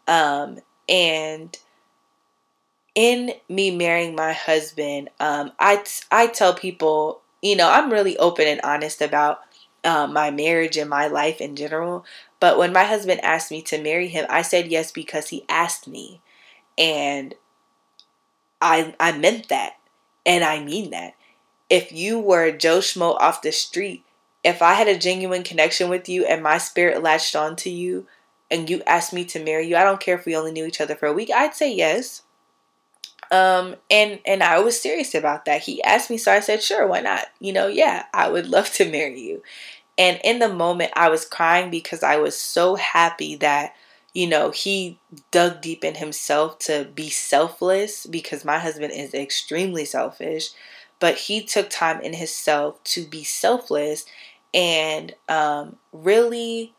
Um, 0.07 0.61
and 0.89 1.57
in 2.95 3.33
me 3.49 3.71
marrying 3.71 4.15
my 4.15 4.33
husband, 4.33 5.11
um, 5.21 5.53
I, 5.59 5.85
I 6.11 6.27
tell 6.27 6.55
people, 6.55 7.21
you 7.43 7.57
know, 7.57 7.71
I'm 7.71 7.93
really 7.93 8.17
open 8.19 8.47
and 8.47 8.61
honest 8.63 9.01
about 9.01 9.41
uh, 9.85 10.07
my 10.07 10.31
marriage 10.31 10.77
and 10.77 10.91
my 10.91 11.07
life 11.07 11.41
in 11.41 11.57
general. 11.57 12.05
But 12.41 12.59
when 12.59 12.73
my 12.73 12.85
husband 12.85 13.21
asked 13.23 13.51
me 13.51 13.63
to 13.63 13.83
marry 13.83 14.09
him, 14.09 14.27
I 14.29 14.43
said 14.43 14.69
yes 14.69 14.93
because 14.93 15.29
he 15.29 15.45
asked 15.49 15.89
me. 15.89 16.21
And 16.77 17.35
I, 18.61 18.95
I 19.01 19.17
meant 19.17 19.49
that. 19.49 19.75
And 20.25 20.45
I 20.45 20.63
mean 20.63 20.91
that. 20.91 21.15
If 21.71 21.93
you 21.93 22.19
were 22.19 22.51
Joe 22.51 22.79
Schmo 22.79 23.17
off 23.21 23.43
the 23.43 23.53
street, 23.53 24.05
if 24.45 24.63
I 24.63 24.75
had 24.75 24.89
a 24.89 24.99
genuine 24.99 25.43
connection 25.43 25.89
with 25.89 26.09
you 26.09 26.25
and 26.25 26.43
my 26.43 26.59
spirit 26.59 27.03
latched 27.03 27.37
onto 27.37 27.71
you 27.71 28.07
and 28.51 28.71
you 28.71 28.83
asked 28.87 29.13
me 29.13 29.25
to 29.27 29.43
marry 29.43 29.67
you, 29.67 29.77
I 29.77 29.85
don't 29.85 30.01
care 30.01 30.17
if 30.17 30.25
we 30.25 30.37
only 30.37 30.53
knew 30.53 30.65
each 30.65 30.81
other 30.81 30.95
for 30.95 31.07
a 31.07 31.13
week, 31.13 31.31
I'd 31.31 31.55
say 31.55 31.73
yes. 31.73 32.23
Um, 33.31 33.77
and 33.91 34.21
and 34.27 34.43
I 34.43 34.61
was 34.61 34.81
serious 34.81 35.15
about 35.15 35.45
that. 35.45 35.63
He 35.63 35.83
asked 35.83 36.11
me, 36.11 36.19
so 36.19 36.33
I 36.33 36.41
said, 36.41 36.63
sure, 36.63 36.87
why 36.87 37.01
not? 37.01 37.27
You 37.41 37.53
know, 37.53 37.67
yeah, 37.67 38.07
I 38.15 38.29
would 38.29 38.49
love 38.51 38.73
to 38.75 38.91
marry 38.91 39.21
you. 39.21 39.43
And 39.97 40.21
in 40.25 40.39
the 40.39 40.49
moment, 40.49 40.93
I 40.97 41.09
was 41.09 41.25
crying 41.25 41.71
because 41.71 42.03
I 42.03 42.17
was 42.17 42.39
so 42.39 42.77
happy 42.77 43.37
that 43.37 43.75
you 44.15 44.27
know, 44.27 44.51
he 44.51 44.99
dug 45.31 45.61
deep 45.61 45.85
in 45.85 45.95
himself 45.95 46.59
to 46.59 46.89
be 46.95 47.09
selfless 47.11 48.07
because 48.07 48.45
my 48.45 48.59
husband 48.59 48.93
is 48.93 49.15
extremely 49.15 49.85
selfish, 49.85 50.51
but 50.99 51.17
he 51.17 51.45
took 51.45 51.71
time 51.71 52.01
in 52.01 52.15
himself 52.15 52.83
to 52.85 53.05
be 53.05 53.23
selfless 53.23 54.07
and 54.55 55.15
um, 55.29 55.77
really 55.93 56.75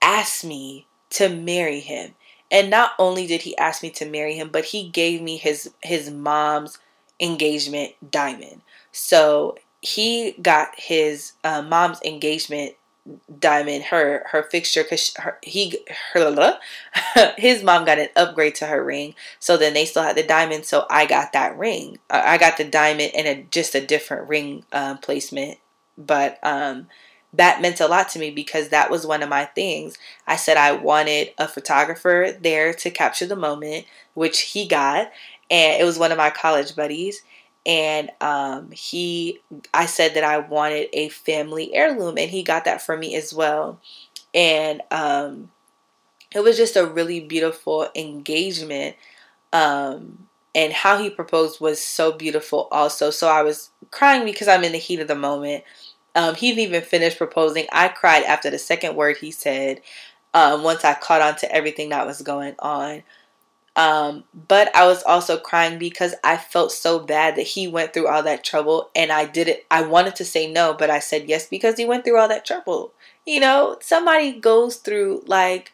asked 0.00 0.44
me 0.44 0.86
to 1.10 1.28
marry 1.28 1.80
him. 1.80 2.14
And 2.52 2.70
not 2.70 2.92
only 2.98 3.26
did 3.26 3.42
he 3.42 3.56
ask 3.58 3.82
me 3.82 3.90
to 3.92 4.06
marry 4.06 4.36
him, 4.36 4.50
but 4.50 4.66
he 4.66 4.88
gave 4.88 5.22
me 5.22 5.38
his 5.38 5.70
his 5.82 6.10
mom's 6.10 6.78
engagement 7.18 7.94
diamond. 8.10 8.60
So 8.92 9.56
he 9.80 10.32
got 10.32 10.78
his 10.78 11.32
uh, 11.42 11.62
mom's 11.62 12.00
engagement 12.04 12.74
diamond 13.40 13.84
her 13.84 14.24
her 14.30 14.44
fixture 14.44 14.84
because 14.84 15.16
he 15.42 15.78
her 16.12 16.58
his 17.38 17.62
mom 17.64 17.84
got 17.84 17.98
an 17.98 18.08
upgrade 18.16 18.54
to 18.56 18.66
her 18.66 18.84
ring. 18.84 19.14
So 19.40 19.56
then 19.56 19.74
they 19.74 19.86
still 19.86 20.02
had 20.02 20.16
the 20.16 20.22
diamond 20.22 20.66
so 20.66 20.86
i 20.90 21.06
got 21.06 21.32
that 21.32 21.56
ring. 21.58 21.98
I 22.10 22.38
got 22.38 22.58
the 22.58 22.64
diamond 22.64 23.12
and 23.14 23.26
a, 23.26 23.42
just 23.50 23.74
a 23.74 23.84
different 23.84 24.28
ring 24.28 24.64
um, 24.72 24.98
placement. 24.98 25.58
But 25.98 26.38
um 26.42 26.88
that 27.34 27.62
meant 27.62 27.80
a 27.80 27.86
lot 27.86 28.08
to 28.10 28.18
me 28.18 28.30
because 28.30 28.68
that 28.68 28.90
was 28.90 29.06
one 29.06 29.22
of 29.22 29.28
my 29.28 29.44
things. 29.46 29.96
I 30.26 30.36
said 30.36 30.56
i 30.56 30.72
wanted 30.72 31.30
a 31.38 31.48
photographer 31.48 32.36
there 32.40 32.74
to 32.74 32.90
capture 32.90 33.26
the 33.26 33.36
moment 33.36 33.86
which 34.14 34.40
he 34.40 34.66
got 34.66 35.10
and 35.50 35.80
it 35.80 35.84
was 35.84 35.98
one 35.98 36.12
of 36.12 36.18
my 36.18 36.30
college 36.30 36.76
buddies 36.76 37.22
and 37.64 38.10
um, 38.20 38.70
he 38.72 39.40
i 39.72 39.86
said 39.86 40.14
that 40.14 40.24
i 40.24 40.38
wanted 40.38 40.88
a 40.92 41.08
family 41.10 41.74
heirloom 41.74 42.18
and 42.18 42.30
he 42.30 42.42
got 42.42 42.64
that 42.64 42.82
for 42.82 42.96
me 42.96 43.14
as 43.16 43.32
well. 43.32 43.80
And 44.34 44.80
um, 44.90 45.50
it 46.34 46.40
was 46.40 46.56
just 46.56 46.76
a 46.76 46.86
really 46.86 47.20
beautiful 47.20 47.88
engagement 47.94 48.96
um, 49.52 50.28
and 50.54 50.72
how 50.72 50.98
he 50.98 51.10
proposed 51.10 51.60
was 51.60 51.82
so 51.82 52.12
beautiful 52.12 52.68
also. 52.70 53.10
So 53.10 53.28
i 53.28 53.42
was 53.42 53.70
crying 53.90 54.24
because 54.24 54.48
i'm 54.48 54.64
in 54.64 54.72
the 54.72 54.78
heat 54.78 55.00
of 55.00 55.08
the 55.08 55.14
moment 55.14 55.64
um, 56.14 56.34
he 56.34 56.50
didn't 56.50 56.68
even 56.68 56.82
finish 56.82 57.16
proposing 57.16 57.66
i 57.72 57.88
cried 57.88 58.22
after 58.24 58.50
the 58.50 58.58
second 58.58 58.96
word 58.96 59.16
he 59.18 59.30
said 59.30 59.80
um, 60.34 60.62
once 60.62 60.84
i 60.84 60.94
caught 60.94 61.22
on 61.22 61.36
to 61.36 61.50
everything 61.52 61.90
that 61.90 62.06
was 62.06 62.22
going 62.22 62.54
on 62.58 63.02
um, 63.74 64.24
but 64.48 64.74
I 64.76 64.86
was 64.86 65.02
also 65.02 65.38
crying 65.38 65.78
because 65.78 66.14
I 66.22 66.36
felt 66.36 66.72
so 66.72 66.98
bad 66.98 67.36
that 67.36 67.42
he 67.42 67.66
went 67.66 67.94
through 67.94 68.08
all 68.08 68.22
that 68.22 68.44
trouble 68.44 68.90
and 68.94 69.10
I 69.10 69.24
did 69.24 69.48
it. 69.48 69.64
I 69.70 69.82
wanted 69.82 70.14
to 70.16 70.24
say 70.24 70.50
no, 70.50 70.74
but 70.74 70.90
I 70.90 70.98
said 70.98 71.28
yes 71.28 71.46
because 71.46 71.76
he 71.78 71.86
went 71.86 72.04
through 72.04 72.18
all 72.18 72.28
that 72.28 72.44
trouble. 72.44 72.92
You 73.26 73.40
know, 73.40 73.78
somebody 73.80 74.32
goes 74.32 74.76
through 74.76 75.24
like 75.26 75.72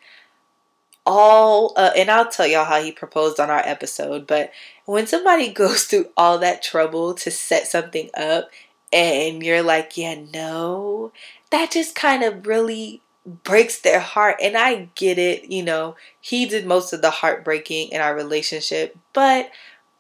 all, 1.05 1.73
uh, 1.77 1.91
and 1.97 2.11
I'll 2.11 2.29
tell 2.29 2.47
y'all 2.47 2.67
how 2.67 2.81
he 2.81 2.93
proposed 2.93 3.41
on 3.41 3.51
our 3.51 3.67
episode, 3.67 4.27
but 4.27 4.53
when 4.85 5.07
somebody 5.07 5.49
goes 5.53 5.85
through 5.85 6.11
all 6.17 6.39
that 6.39 6.63
trouble 6.63 7.15
to 7.15 7.31
set 7.33 7.67
something 7.67 8.11
up 8.17 8.51
and 8.93 9.43
you're 9.43 9.63
like, 9.63 9.97
yeah, 9.97 10.21
no, 10.33 11.13
that 11.51 11.71
just 11.71 11.95
kind 11.95 12.23
of 12.23 12.47
really 12.47 13.03
breaks 13.45 13.81
their 13.81 14.01
heart. 14.01 14.37
And 14.43 14.57
I 14.57 14.89
get 14.95 15.19
it, 15.19 15.51
you 15.51 15.63
know, 15.63 15.97
he 16.21 16.47
did 16.47 16.67
most 16.67 16.93
of 16.93 17.03
the 17.03 17.11
heartbreaking 17.11 17.89
in 17.89 18.01
our 18.01 18.15
relationship, 18.15 18.97
but 19.13 19.51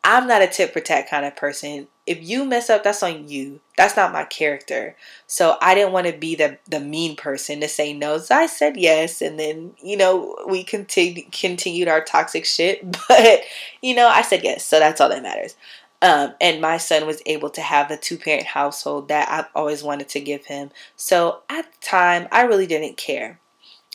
I'm 0.04 0.26
not 0.26 0.42
a 0.42 0.46
tit 0.46 0.72
for 0.72 0.80
tat 0.80 1.08
kind 1.10 1.26
of 1.26 1.36
person. 1.36 1.88
If 2.06 2.26
you 2.26 2.44
mess 2.46 2.70
up, 2.70 2.82
that's 2.84 3.02
on 3.02 3.28
you. 3.28 3.60
That's 3.76 3.96
not 3.96 4.12
my 4.12 4.24
character. 4.24 4.96
So 5.26 5.58
I 5.60 5.74
didn't 5.74 5.92
want 5.92 6.06
to 6.06 6.14
be 6.14 6.34
the 6.34 6.56
the 6.66 6.80
mean 6.80 7.16
person 7.16 7.60
to 7.60 7.68
say 7.68 7.92
no. 7.92 8.16
So 8.16 8.34
I 8.34 8.46
said 8.46 8.78
yes, 8.78 9.20
and 9.20 9.38
then 9.38 9.74
you 9.82 9.98
know 9.98 10.34
we 10.48 10.64
continued 10.64 11.30
continued 11.32 11.88
our 11.88 12.02
toxic 12.02 12.46
shit. 12.46 12.96
But 13.08 13.42
you 13.82 13.94
know 13.94 14.08
I 14.08 14.22
said 14.22 14.42
yes, 14.44 14.64
so 14.64 14.78
that's 14.78 15.00
all 15.00 15.10
that 15.10 15.22
matters. 15.22 15.56
Um, 16.00 16.34
and 16.40 16.60
my 16.60 16.76
son 16.76 17.06
was 17.06 17.22
able 17.26 17.50
to 17.50 17.60
have 17.60 17.90
a 17.90 17.96
two 17.96 18.18
parent 18.18 18.46
household 18.46 19.08
that 19.08 19.28
I've 19.28 19.50
always 19.54 19.82
wanted 19.82 20.08
to 20.10 20.20
give 20.20 20.46
him. 20.46 20.70
So 20.94 21.40
at 21.48 21.72
the 21.72 21.78
time, 21.80 22.28
I 22.30 22.42
really 22.42 22.66
didn't 22.66 22.96
care. 22.96 23.40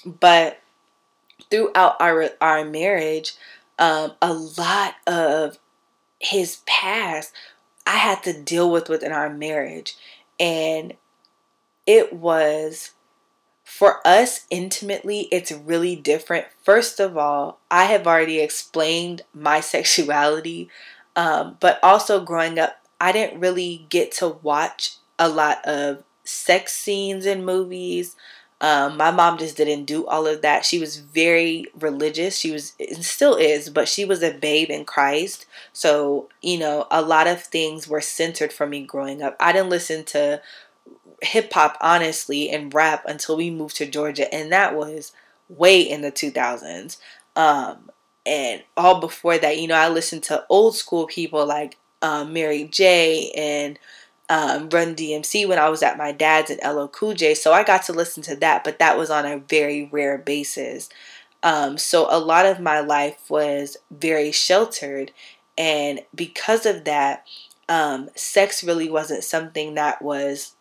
But 0.06 0.60
throughout 1.50 1.96
our 2.02 2.30
our 2.42 2.66
marriage, 2.66 3.34
um, 3.80 4.14
a 4.22 4.34
lot 4.34 4.96
of 5.08 5.60
his 6.20 6.58
past 6.66 7.32
I 7.86 7.98
had 7.98 8.24
to 8.24 8.34
deal 8.34 8.70
with 8.70 8.90
within 8.90 9.12
our 9.12 9.30
marriage, 9.30 9.96
and 10.40 10.94
it 11.86 12.14
was 12.14 12.92
for 13.64 14.06
us 14.06 14.46
intimately, 14.50 15.28
it's 15.32 15.52
really 15.52 15.96
different. 15.96 16.46
First 16.62 17.00
of 17.00 17.18
all, 17.18 17.60
I 17.72 17.86
have 17.86 18.06
already 18.06 18.40
explained 18.40 19.24
my 19.34 19.60
sexuality 19.62 20.70
um, 21.16 21.58
but 21.60 21.80
also 21.84 22.24
growing 22.24 22.60
up, 22.60 22.80
I 23.00 23.12
didn't 23.12 23.40
really 23.40 23.86
get 23.90 24.12
to 24.14 24.30
watch 24.30 24.98
a 25.20 25.30
lot 25.30 25.64
of 25.66 26.04
sex 26.24 26.74
scenes 26.74 27.26
in 27.26 27.46
movies. 27.46 28.16
Um, 28.62 28.96
my 28.96 29.12
mom 29.12 29.38
just 29.38 29.58
didn't 29.58 29.86
do 29.86 30.06
all 30.08 30.26
of 30.26 30.42
that. 30.42 30.66
She 30.66 30.80
was 30.80 30.98
very 30.98 31.66
religious. 31.78 32.38
She 32.38 32.52
was, 32.52 32.74
and 32.80 33.04
still 33.04 33.36
is, 33.36 33.70
but 33.70 33.90
she 33.90 34.06
was 34.06 34.24
a 34.24 34.32
babe 34.32 34.70
in 34.70 34.86
Christ. 34.86 35.46
So, 35.74 36.30
you 36.42 36.58
know, 36.58 36.88
a 36.90 37.02
lot 37.02 37.28
of 37.28 37.44
things 37.44 37.88
were 37.90 38.00
centered 38.00 38.54
for 38.54 38.66
me 38.66 38.86
growing 38.86 39.22
up. 39.22 39.36
I 39.40 39.52
didn't 39.52 39.70
listen 39.70 40.06
to 40.06 40.42
hip 41.22 41.52
hop, 41.54 41.78
honestly, 41.82 42.50
and 42.50 42.74
rap 42.74 43.04
until 43.06 43.38
we 43.38 43.50
moved 43.50 43.76
to 43.78 43.86
Georgia, 43.86 44.34
and 44.34 44.52
that 44.52 44.76
was 44.76 45.12
way 45.50 45.82
in 45.82 46.02
the 46.02 46.12
2000s. 46.12 46.98
Um, 47.36 47.90
and 48.26 48.64
all 48.78 49.00
before 49.00 49.38
that, 49.38 49.60
you 49.60 49.68
know, 49.68 49.76
I 49.76 49.90
listened 49.90 50.24
to 50.24 50.46
old 50.50 50.76
school 50.76 51.08
people 51.08 51.46
like 51.46 51.78
um, 52.02 52.34
Mary 52.34 52.66
J 52.66 53.32
and 53.36 53.80
um, 54.30 54.70
Run 54.70 54.96
DMC 54.96 55.48
when 55.48 55.60
I 55.60 55.70
was 55.70 55.84
at 55.84 55.98
my 55.98 56.12
dad's 56.12 56.50
and 56.50 56.60
LL 56.64 56.88
Cool 56.88 57.14
J. 57.14 57.34
So 57.34 57.54
I 57.54 57.64
got 57.64 57.84
to 57.84 57.94
listen 57.94 58.24
to 58.24 58.36
that, 58.38 58.64
but 58.64 58.80
that 58.80 58.98
was 58.98 59.10
on 59.10 59.26
a 59.26 59.40
very 59.40 59.90
rare 59.92 60.18
basis. 60.18 60.90
Um, 61.42 61.78
so 61.78 62.08
a 62.10 62.20
lot 62.20 62.46
of 62.46 62.60
my 62.60 62.80
life 62.80 63.30
was 63.30 63.76
very 63.92 64.32
sheltered, 64.32 65.12
and 65.58 66.00
because 66.16 66.66
of 66.66 66.86
that, 66.86 67.28
um, 67.68 68.10
sex 68.16 68.64
really 68.64 68.90
wasn't 68.90 69.26
something 69.26 69.76
that 69.76 70.02
was 70.02 70.56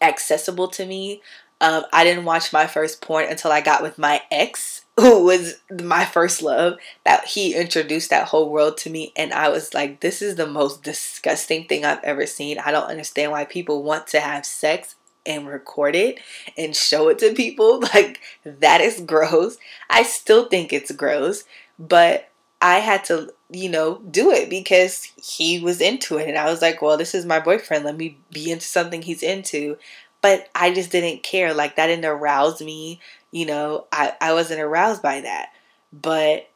accessible 0.00 0.68
to 0.68 0.86
me. 0.86 1.20
Um, 1.60 1.84
I 1.92 2.04
didn't 2.04 2.24
watch 2.24 2.52
my 2.52 2.66
first 2.66 3.02
porn 3.02 3.26
until 3.28 3.52
I 3.52 3.60
got 3.60 3.82
with 3.82 3.98
my 3.98 4.22
ex 4.30 4.83
who 4.96 5.24
was 5.24 5.56
my 5.82 6.04
first 6.04 6.40
love, 6.40 6.78
that 7.04 7.24
he 7.26 7.54
introduced 7.54 8.10
that 8.10 8.28
whole 8.28 8.50
world 8.50 8.76
to 8.78 8.90
me. 8.90 9.12
And 9.16 9.32
I 9.32 9.48
was 9.48 9.74
like, 9.74 10.00
this 10.00 10.22
is 10.22 10.36
the 10.36 10.46
most 10.46 10.82
disgusting 10.82 11.64
thing 11.64 11.84
I've 11.84 12.02
ever 12.04 12.26
seen. 12.26 12.58
I 12.58 12.70
don't 12.70 12.88
understand 12.88 13.32
why 13.32 13.44
people 13.44 13.82
want 13.82 14.06
to 14.08 14.20
have 14.20 14.46
sex 14.46 14.94
and 15.26 15.48
record 15.48 15.96
it 15.96 16.20
and 16.56 16.76
show 16.76 17.08
it 17.08 17.18
to 17.20 17.32
people. 17.34 17.82
Like, 17.94 18.20
that 18.44 18.80
is 18.80 19.00
gross. 19.00 19.56
I 19.90 20.02
still 20.04 20.46
think 20.46 20.72
it's 20.72 20.92
gross, 20.92 21.44
but 21.78 22.30
I 22.60 22.78
had 22.78 23.04
to, 23.06 23.32
you 23.50 23.68
know, 23.68 23.98
do 24.10 24.30
it 24.30 24.48
because 24.48 25.12
he 25.22 25.60
was 25.60 25.80
into 25.80 26.18
it. 26.18 26.28
And 26.28 26.38
I 26.38 26.46
was 26.46 26.62
like, 26.62 26.80
well, 26.80 26.96
this 26.96 27.14
is 27.14 27.26
my 27.26 27.38
boyfriend. 27.38 27.84
Let 27.84 27.96
me 27.96 28.18
be 28.32 28.50
into 28.50 28.64
something 28.64 29.02
he's 29.02 29.22
into. 29.22 29.76
But 30.24 30.48
I 30.54 30.72
just 30.72 30.90
didn't 30.90 31.22
care. 31.22 31.52
Like, 31.52 31.76
that 31.76 31.88
didn't 31.88 32.06
arouse 32.06 32.62
me 32.62 33.00
you 33.34 33.44
know, 33.44 33.86
I, 33.90 34.12
I 34.20 34.32
wasn't 34.32 34.60
aroused 34.60 35.02
by 35.02 35.20
that. 35.22 35.48
But 35.92 36.48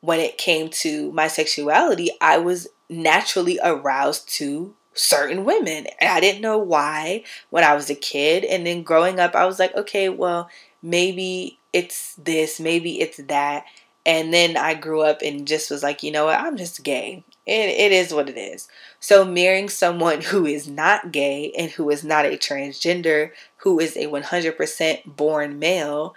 when 0.00 0.18
it 0.18 0.38
came 0.38 0.68
to 0.70 1.12
my 1.12 1.28
sexuality, 1.28 2.10
I 2.20 2.38
was 2.38 2.66
naturally 2.90 3.60
aroused 3.62 4.28
to 4.38 4.74
certain 4.92 5.44
women. 5.44 5.86
And 6.00 6.10
I 6.10 6.18
didn't 6.18 6.42
know 6.42 6.58
why 6.58 7.22
when 7.50 7.62
I 7.62 7.76
was 7.76 7.90
a 7.90 7.94
kid. 7.94 8.44
And 8.44 8.66
then 8.66 8.82
growing 8.82 9.20
up, 9.20 9.36
I 9.36 9.46
was 9.46 9.60
like, 9.60 9.74
okay, 9.76 10.08
well, 10.08 10.50
maybe 10.82 11.60
it's 11.72 12.16
this, 12.16 12.58
maybe 12.58 13.00
it's 13.00 13.18
that. 13.28 13.64
And 14.04 14.34
then 14.34 14.56
I 14.56 14.74
grew 14.74 15.02
up 15.02 15.22
and 15.22 15.46
just 15.46 15.70
was 15.70 15.84
like, 15.84 16.02
you 16.02 16.10
know 16.10 16.26
what? 16.26 16.40
I'm 16.40 16.56
just 16.56 16.82
gay. 16.82 17.22
It, 17.46 17.68
it 17.68 17.92
is 17.92 18.12
what 18.12 18.28
it 18.28 18.36
is. 18.36 18.68
So 18.98 19.24
marrying 19.24 19.68
someone 19.68 20.20
who 20.20 20.46
is 20.46 20.68
not 20.68 21.12
gay 21.12 21.52
and 21.56 21.70
who 21.70 21.88
is 21.90 22.02
not 22.02 22.26
a 22.26 22.30
transgender, 22.30 23.30
who 23.58 23.78
is 23.78 23.96
a 23.96 24.06
100% 24.06 25.16
born 25.16 25.58
male, 25.58 26.14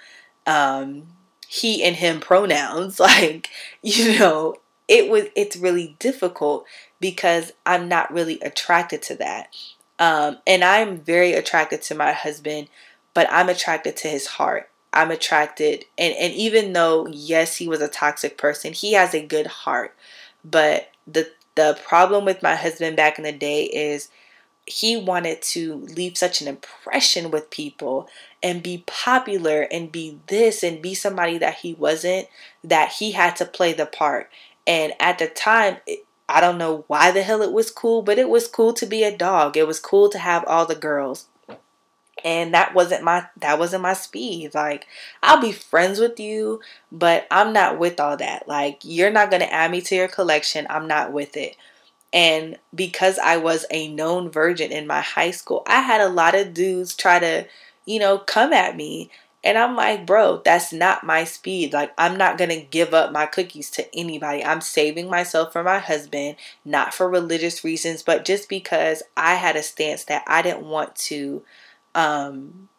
um, 0.47 1.03
he 1.47 1.83
and 1.83 1.95
him 1.95 2.19
pronouns, 2.19 2.99
like, 2.99 3.49
you 3.81 4.17
know, 4.17 4.55
it 4.87 5.07
was 5.07 5.25
it's 5.35 5.55
really 5.55 5.95
difficult 5.99 6.65
because 6.99 7.51
I'm 7.65 7.87
not 7.87 8.11
really 8.11 8.39
attracted 8.41 9.03
to 9.03 9.15
that. 9.17 9.55
Um, 9.99 10.39
and 10.47 10.63
I'm 10.63 10.97
very 10.97 11.33
attracted 11.33 11.83
to 11.83 11.95
my 11.95 12.11
husband, 12.11 12.69
but 13.13 13.27
I'm 13.29 13.49
attracted 13.49 13.97
to 13.97 14.07
his 14.07 14.25
heart. 14.25 14.69
I'm 14.91 15.11
attracted 15.11 15.85
and, 15.99 16.15
and 16.15 16.33
even 16.33 16.73
though 16.73 17.05
yes 17.07 17.57
he 17.57 17.67
was 17.67 17.81
a 17.81 17.87
toxic 17.87 18.35
person, 18.37 18.73
he 18.73 18.93
has 18.93 19.13
a 19.13 19.23
good 19.23 19.45
heart. 19.45 19.95
But 20.43 20.89
the 21.13 21.31
the 21.55 21.77
problem 21.83 22.25
with 22.25 22.43
my 22.43 22.55
husband 22.55 22.95
back 22.95 23.17
in 23.17 23.23
the 23.23 23.31
day 23.31 23.63
is 23.65 24.09
he 24.65 24.95
wanted 24.95 25.41
to 25.41 25.75
leave 25.75 26.17
such 26.17 26.41
an 26.41 26.47
impression 26.47 27.31
with 27.31 27.49
people 27.49 28.07
and 28.43 28.61
be 28.61 28.83
popular 28.85 29.63
and 29.63 29.91
be 29.91 30.19
this 30.27 30.63
and 30.63 30.81
be 30.81 30.93
somebody 30.93 31.37
that 31.39 31.55
he 31.55 31.73
wasn't 31.73 32.27
that 32.63 32.93
he 32.93 33.11
had 33.11 33.35
to 33.35 33.45
play 33.45 33.73
the 33.73 33.87
part. 33.87 34.29
And 34.67 34.93
at 34.99 35.17
the 35.17 35.27
time, 35.27 35.77
it, 35.87 36.05
I 36.29 36.39
don't 36.39 36.59
know 36.59 36.83
why 36.87 37.09
the 37.09 37.23
hell 37.23 37.41
it 37.41 37.51
was 37.51 37.71
cool, 37.71 38.03
but 38.03 38.19
it 38.19 38.29
was 38.29 38.47
cool 38.47 38.71
to 38.73 38.85
be 38.85 39.03
a 39.03 39.15
dog. 39.15 39.57
It 39.57 39.65
was 39.67 39.79
cool 39.79 40.07
to 40.09 40.19
have 40.19 40.45
all 40.45 40.67
the 40.67 40.75
girls 40.75 41.25
and 42.23 42.53
that 42.53 42.73
wasn't 42.73 43.03
my 43.03 43.25
that 43.37 43.59
wasn't 43.59 43.83
my 43.83 43.93
speed. 43.93 44.53
Like 44.53 44.87
i'll 45.23 45.41
be 45.41 45.51
friends 45.51 45.99
with 45.99 46.19
you 46.19 46.59
but 46.91 47.27
i'm 47.31 47.53
not 47.53 47.79
with 47.79 47.99
all 47.99 48.17
that. 48.17 48.47
Like 48.47 48.79
you're 48.83 49.11
not 49.11 49.29
going 49.29 49.41
to 49.41 49.53
add 49.53 49.71
me 49.71 49.81
to 49.81 49.95
your 49.95 50.07
collection. 50.07 50.67
I'm 50.69 50.87
not 50.87 51.11
with 51.13 51.37
it. 51.37 51.55
And 52.11 52.57
because 52.73 53.19
i 53.19 53.37
was 53.37 53.65
a 53.71 53.87
known 53.87 54.29
virgin 54.29 54.71
in 54.71 54.87
my 54.87 55.01
high 55.01 55.31
school 55.31 55.63
i 55.67 55.81
had 55.81 56.01
a 56.01 56.09
lot 56.09 56.35
of 56.35 56.53
dudes 56.53 56.95
try 56.95 57.19
to 57.19 57.45
you 57.85 57.99
know 57.99 58.17
come 58.17 58.53
at 58.53 58.75
me. 58.75 59.09
And 59.43 59.57
i'm 59.57 59.75
like 59.75 60.05
bro 60.05 60.41
that's 60.43 60.73
not 60.73 61.03
my 61.05 61.23
speed. 61.23 61.73
Like 61.73 61.93
i'm 61.97 62.17
not 62.17 62.37
going 62.37 62.49
to 62.49 62.61
give 62.61 62.93
up 62.93 63.11
my 63.11 63.25
cookies 63.25 63.69
to 63.71 63.95
anybody. 63.95 64.43
I'm 64.43 64.61
saving 64.61 65.09
myself 65.09 65.53
for 65.53 65.63
my 65.63 65.79
husband 65.79 66.35
not 66.65 66.93
for 66.93 67.09
religious 67.09 67.63
reasons 67.63 68.03
but 68.03 68.25
just 68.25 68.49
because 68.49 69.03
i 69.15 69.35
had 69.35 69.55
a 69.55 69.63
stance 69.63 70.03
that 70.05 70.23
i 70.27 70.41
didn't 70.41 70.65
want 70.65 70.95
to 70.95 71.43
um, 71.95 72.69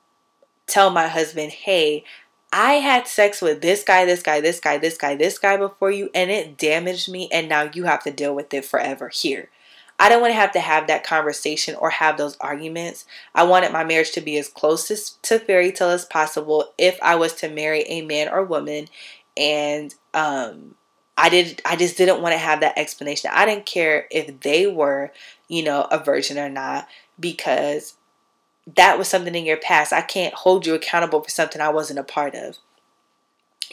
tell 0.67 0.90
my 0.90 1.09
husband, 1.09 1.52
hey, 1.52 2.05
I 2.52 2.75
had 2.75 3.07
sex 3.07 3.40
with 3.40 3.62
this 3.62 3.85
guy, 3.85 4.05
this 4.05 4.23
guy, 4.23 4.40
this 4.40 4.61
guy, 4.61 4.79
this 4.79 4.97
guy, 4.97 5.14
this 5.14 5.38
guy 5.38 5.57
before 5.57 5.90
you, 5.90 6.11
and 6.14 6.31
it 6.31 6.59
damaged 6.59 7.11
me, 7.11 7.29
and 7.31 7.49
now 7.49 7.71
you 7.73 7.85
have 7.85 8.02
to 8.05 8.11
deal 8.11 8.35
with 8.35 8.52
it 8.52 8.64
forever 8.64 9.09
here. 9.09 9.50
I 10.00 10.09
don't 10.09 10.23
want 10.23 10.31
to 10.31 10.40
have 10.40 10.52
to 10.52 10.61
have 10.61 10.87
that 10.87 11.05
conversation 11.05 11.75
or 11.75 11.90
have 11.90 12.17
those 12.17 12.37
arguments. 12.40 13.05
I 13.35 13.43
wanted 13.43 13.71
my 13.71 13.85
marriage 13.85 14.12
to 14.12 14.23
be 14.23 14.38
as 14.38 14.49
close 14.49 14.88
to 15.23 15.38
fairy 15.38 15.73
tale 15.73 15.90
as 15.90 16.07
possible 16.07 16.73
if 16.79 16.99
I 17.02 17.17
was 17.17 17.35
to 17.35 17.50
marry 17.50 17.83
a 17.83 18.00
man 18.00 18.29
or 18.31 18.43
woman. 18.43 18.88
And 19.37 19.95
um, 20.14 20.75
I 21.19 21.29
did 21.29 21.61
I 21.67 21.76
just 21.76 21.99
didn't 21.99 22.23
want 22.23 22.33
to 22.33 22.38
have 22.38 22.61
that 22.61 22.79
explanation. 22.79 23.31
I 23.31 23.45
didn't 23.45 23.67
care 23.67 24.07
if 24.11 24.40
they 24.40 24.67
were, 24.67 25.12
you 25.49 25.62
know, 25.62 25.87
a 25.90 26.02
virgin 26.02 26.38
or 26.38 26.49
not 26.49 26.88
because 27.21 27.95
that 28.76 28.99
was 28.99 29.09
something 29.09 29.35
in 29.35 29.47
your 29.47 29.57
past. 29.57 29.93
I 29.93 30.02
can't 30.02 30.35
hold 30.35 30.67
you 30.67 30.75
accountable 30.75 31.23
for 31.23 31.31
something 31.31 31.61
I 31.61 31.71
wasn't 31.71 31.99
a 31.99 32.05
part 32.05 32.35
of. 32.35 32.59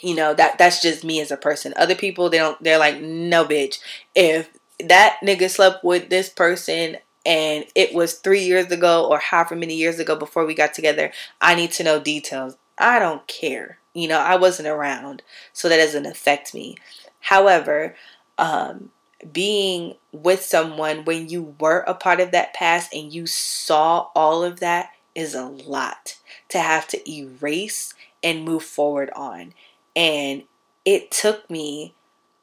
You 0.02 0.14
know, 0.14 0.32
that 0.34 0.58
that's 0.58 0.80
just 0.80 1.04
me 1.04 1.20
as 1.20 1.30
a 1.30 1.36
person. 1.36 1.74
Other 1.76 1.94
people 1.94 2.30
they 2.30 2.38
don't 2.38 2.62
they're 2.62 2.78
like, 2.78 3.00
"No 3.00 3.44
bitch. 3.44 3.78
If 4.14 4.50
that 4.80 5.18
nigga 5.22 5.50
slept 5.50 5.84
with 5.84 6.08
this 6.08 6.28
person 6.28 6.98
and 7.26 7.64
it 7.74 7.92
was 7.94 8.14
3 8.14 8.40
years 8.40 8.66
ago 8.70 9.06
or 9.06 9.18
however 9.18 9.56
many 9.56 9.74
years 9.74 9.98
ago 9.98 10.14
before 10.14 10.46
we 10.46 10.54
got 10.54 10.72
together, 10.74 11.10
I 11.40 11.54
need 11.54 11.72
to 11.72 11.84
know 11.84 12.00
details." 12.00 12.56
I 12.78 13.00
don't 13.00 13.26
care. 13.26 13.78
You 13.92 14.06
know, 14.06 14.20
I 14.20 14.36
wasn't 14.36 14.68
around, 14.68 15.22
so 15.52 15.68
that 15.68 15.78
doesn't 15.78 16.06
affect 16.06 16.54
me. 16.54 16.76
However, 17.20 17.96
um 18.38 18.92
being 19.32 19.94
with 20.12 20.42
someone 20.42 21.04
when 21.04 21.28
you 21.28 21.54
were 21.58 21.80
a 21.80 21.94
part 21.94 22.20
of 22.20 22.30
that 22.30 22.54
past 22.54 22.92
and 22.94 23.12
you 23.12 23.26
saw 23.26 24.08
all 24.14 24.44
of 24.44 24.60
that 24.60 24.90
is 25.14 25.34
a 25.34 25.46
lot 25.46 26.16
to 26.48 26.58
have 26.58 26.86
to 26.88 27.10
erase 27.10 27.94
and 28.22 28.44
move 28.44 28.62
forward 28.62 29.10
on. 29.16 29.54
And 29.96 30.44
it 30.84 31.10
took 31.10 31.50
me 31.50 31.94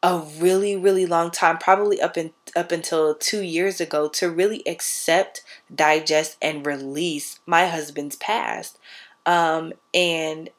a 0.04 0.20
really 0.38 0.76
really 0.76 1.08
long 1.08 1.32
time 1.32 1.58
probably 1.58 2.00
up 2.00 2.16
in 2.16 2.32
up 2.56 2.72
until 2.72 3.16
2 3.16 3.42
years 3.42 3.82
ago 3.82 4.08
to 4.08 4.30
really 4.30 4.62
accept 4.68 5.42
digest 5.74 6.38
and 6.42 6.64
release 6.66 7.40
my 7.48 7.66
husband's 7.66 8.16
past 8.18 8.78
um 9.26 9.74
and 9.96 10.52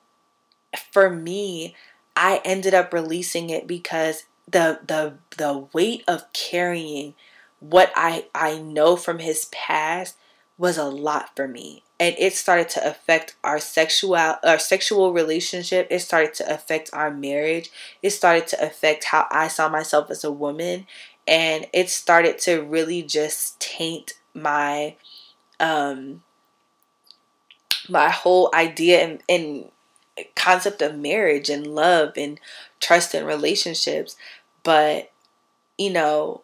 for 0.91 1.09
me 1.11 1.77
I 2.17 2.41
ended 2.45 2.75
up 2.75 2.93
releasing 2.93 3.51
it 3.51 3.69
because 3.69 4.25
the 4.51 4.81
the 4.87 5.15
the 5.37 5.67
weight 5.73 6.05
of 6.07 6.33
carrying 6.33 7.15
what 7.61 7.93
I 7.97 8.27
I 8.35 8.59
know 8.59 8.97
from 8.97 9.19
his 9.19 9.47
past 9.47 10.17
was 10.59 10.79
a 10.79 10.85
lot 10.85 11.35
for 11.37 11.47
me. 11.49 11.83
And 11.99 12.15
it 12.19 12.35
started 12.35 12.69
to 12.71 12.87
affect 12.89 13.37
our 13.43 13.59
sexual 13.59 14.15
our 14.17 14.59
sexual 14.59 15.13
relationship. 15.13 15.89
It 15.91 16.01
started 16.01 16.35
to 16.35 16.53
affect 16.53 16.91
our 16.93 17.11
marriage. 17.11 17.71
It 18.03 18.11
started 18.11 18.47
to 18.49 18.65
affect 18.65 19.05
how 19.05 19.27
I 19.31 19.49
saw 19.49 19.69
myself 19.69 20.11
as 20.11 20.25
a 20.25 20.33
woman. 20.33 20.87
And 21.27 21.67
it 21.73 21.91
started 21.91 22.39
to 22.41 22.63
really 22.63 23.03
just 23.03 23.59
taint 23.59 24.13
my 24.35 24.97
um 25.61 26.23
my 27.89 28.11
whole 28.11 28.51
idea 28.55 29.01
and, 29.03 29.23
and 29.29 29.71
concept 30.35 30.81
of 30.83 30.97
marriage 30.97 31.49
and 31.51 31.67
love 31.67 32.13
and 32.17 32.41
trust 32.81 33.15
in 33.15 33.25
relationships 33.25 34.17
but, 34.67 35.13
you 35.79 35.93
know, 35.93 36.43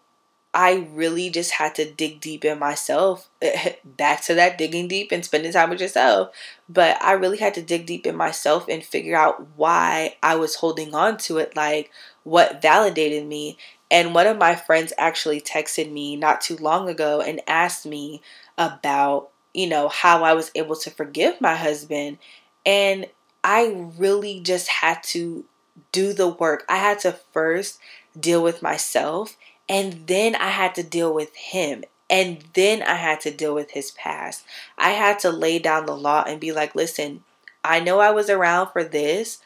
I 0.54 0.87
really 0.92 1.28
just 1.28 1.50
had 1.50 1.74
to 1.74 1.90
dig 1.90 2.20
deep 2.20 2.44
in 2.44 2.61
myself. 2.61 3.28
Back 3.85 4.22
to 4.22 4.35
that 4.35 4.58
digging 4.58 4.87
deep 4.87 5.11
and 5.11 5.24
spending 5.24 5.52
time 5.52 5.70
with 5.70 5.80
yourself. 5.80 6.32
But 6.68 7.02
I 7.02 7.12
really 7.14 7.38
had 7.38 7.54
to 7.54 7.62
dig 7.62 7.85
deep 7.85 8.06
in 8.06 8.14
myself 8.14 8.66
and 8.68 8.85
figure 8.85 9.16
out 9.16 9.44
why 9.56 10.18
I 10.22 10.37
was 10.37 10.54
holding 10.54 10.94
on 10.94 11.16
to 11.18 11.38
it, 11.38 11.56
like 11.56 11.90
what 12.22 12.62
validated 12.62 13.26
me. 13.26 13.58
And 13.90 14.14
one 14.14 14.28
of 14.28 14.38
my 14.38 14.54
friends 14.54 14.92
actually 14.98 15.40
texted 15.40 15.90
me 15.90 16.14
not 16.14 16.40
too 16.40 16.56
long 16.58 16.88
ago 16.88 17.20
and 17.20 17.40
asked 17.48 17.85
me 17.85 18.22
about, 18.56 19.30
you 19.52 19.66
know, 19.66 19.88
how 19.88 20.22
I 20.22 20.35
was 20.35 20.52
able 20.54 20.76
to 20.76 20.90
forgive 20.90 21.40
my 21.40 21.56
husband. 21.56 22.18
And 22.64 23.06
I 23.42 23.90
really 23.98 24.38
just 24.38 24.68
had 24.68 25.02
to 25.04 25.44
do 25.90 26.12
the 26.12 26.28
work. 26.28 26.64
I 26.68 26.76
had 26.76 27.00
to 27.00 27.12
first 27.32 27.78
deal 28.18 28.42
with 28.42 28.62
myself. 28.62 29.37
And 29.68 30.07
then 30.07 30.35
I 30.35 30.48
had 30.48 30.75
to 30.77 30.83
deal 30.83 31.12
with 31.14 31.35
him. 31.35 31.85
And 32.11 32.44
then 32.55 32.83
I 32.83 32.96
had 32.96 33.20
to 33.22 33.31
deal 33.31 33.55
with 33.55 33.70
his 33.70 33.90
past. 33.92 34.44
I 34.77 34.90
had 34.90 35.18
to 35.20 35.31
lay 35.31 35.59
down 35.59 35.87
the 35.87 35.96
law 35.96 36.25
and 36.27 36.40
be 36.40 36.53
like, 36.53 36.75
listen, 36.75 37.25
I 37.64 37.81
know 37.81 38.01
I 38.01 38.11
was 38.11 38.29
around 38.29 38.70
for 38.72 38.85
this. 38.85 39.38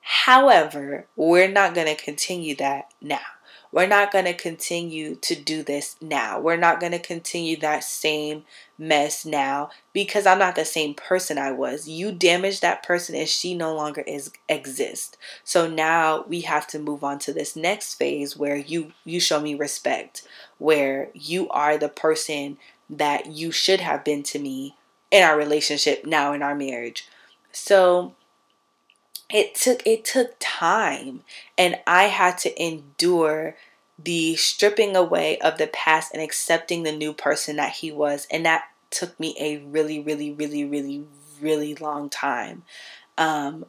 However, 0.00 1.06
we're 1.16 1.50
not 1.50 1.74
going 1.74 1.86
to 1.86 2.02
continue 2.02 2.54
that 2.56 2.92
now. 3.00 3.20
We're 3.72 3.86
not 3.86 4.10
going 4.10 4.24
to 4.24 4.34
continue 4.34 5.14
to 5.16 5.34
do 5.34 5.62
this 5.62 5.96
now. 6.00 6.40
We're 6.40 6.56
not 6.56 6.80
going 6.80 6.92
to 6.92 6.98
continue 6.98 7.56
that 7.58 7.84
same 7.84 8.44
mess 8.76 9.24
now 9.24 9.70
because 9.92 10.26
I'm 10.26 10.38
not 10.38 10.56
the 10.56 10.64
same 10.64 10.94
person 10.94 11.38
I 11.38 11.52
was. 11.52 11.88
You 11.88 12.10
damaged 12.10 12.62
that 12.62 12.82
person 12.82 13.14
and 13.14 13.28
she 13.28 13.54
no 13.54 13.74
longer 13.74 14.00
is 14.02 14.32
exist. 14.48 15.16
So 15.44 15.68
now 15.68 16.24
we 16.26 16.40
have 16.42 16.66
to 16.68 16.78
move 16.78 17.04
on 17.04 17.18
to 17.20 17.32
this 17.32 17.54
next 17.54 17.94
phase 17.94 18.36
where 18.36 18.56
you 18.56 18.92
you 19.04 19.20
show 19.20 19.40
me 19.40 19.54
respect, 19.54 20.26
where 20.58 21.10
you 21.14 21.48
are 21.50 21.78
the 21.78 21.88
person 21.88 22.58
that 22.88 23.26
you 23.26 23.52
should 23.52 23.80
have 23.80 24.04
been 24.04 24.24
to 24.24 24.38
me 24.40 24.74
in 25.10 25.22
our 25.22 25.36
relationship 25.36 26.04
now 26.04 26.32
in 26.32 26.42
our 26.42 26.54
marriage. 26.54 27.08
So 27.52 28.14
it 29.32 29.54
took 29.54 29.86
it 29.86 30.04
took 30.04 30.34
time 30.38 31.22
and 31.56 31.78
I 31.86 32.04
had 32.04 32.38
to 32.38 32.62
endure 32.62 33.56
the 34.02 34.36
stripping 34.36 34.96
away 34.96 35.38
of 35.38 35.58
the 35.58 35.66
past 35.66 36.12
and 36.12 36.22
accepting 36.22 36.82
the 36.82 36.92
new 36.92 37.12
person 37.12 37.56
that 37.56 37.72
he 37.72 37.92
was 37.92 38.26
and 38.30 38.44
that 38.46 38.64
took 38.90 39.18
me 39.20 39.36
a 39.38 39.58
really 39.58 40.00
really 40.00 40.32
really 40.32 40.64
really 40.64 41.04
really 41.40 41.74
long 41.76 42.08
time. 42.10 42.64
Um 43.18 43.66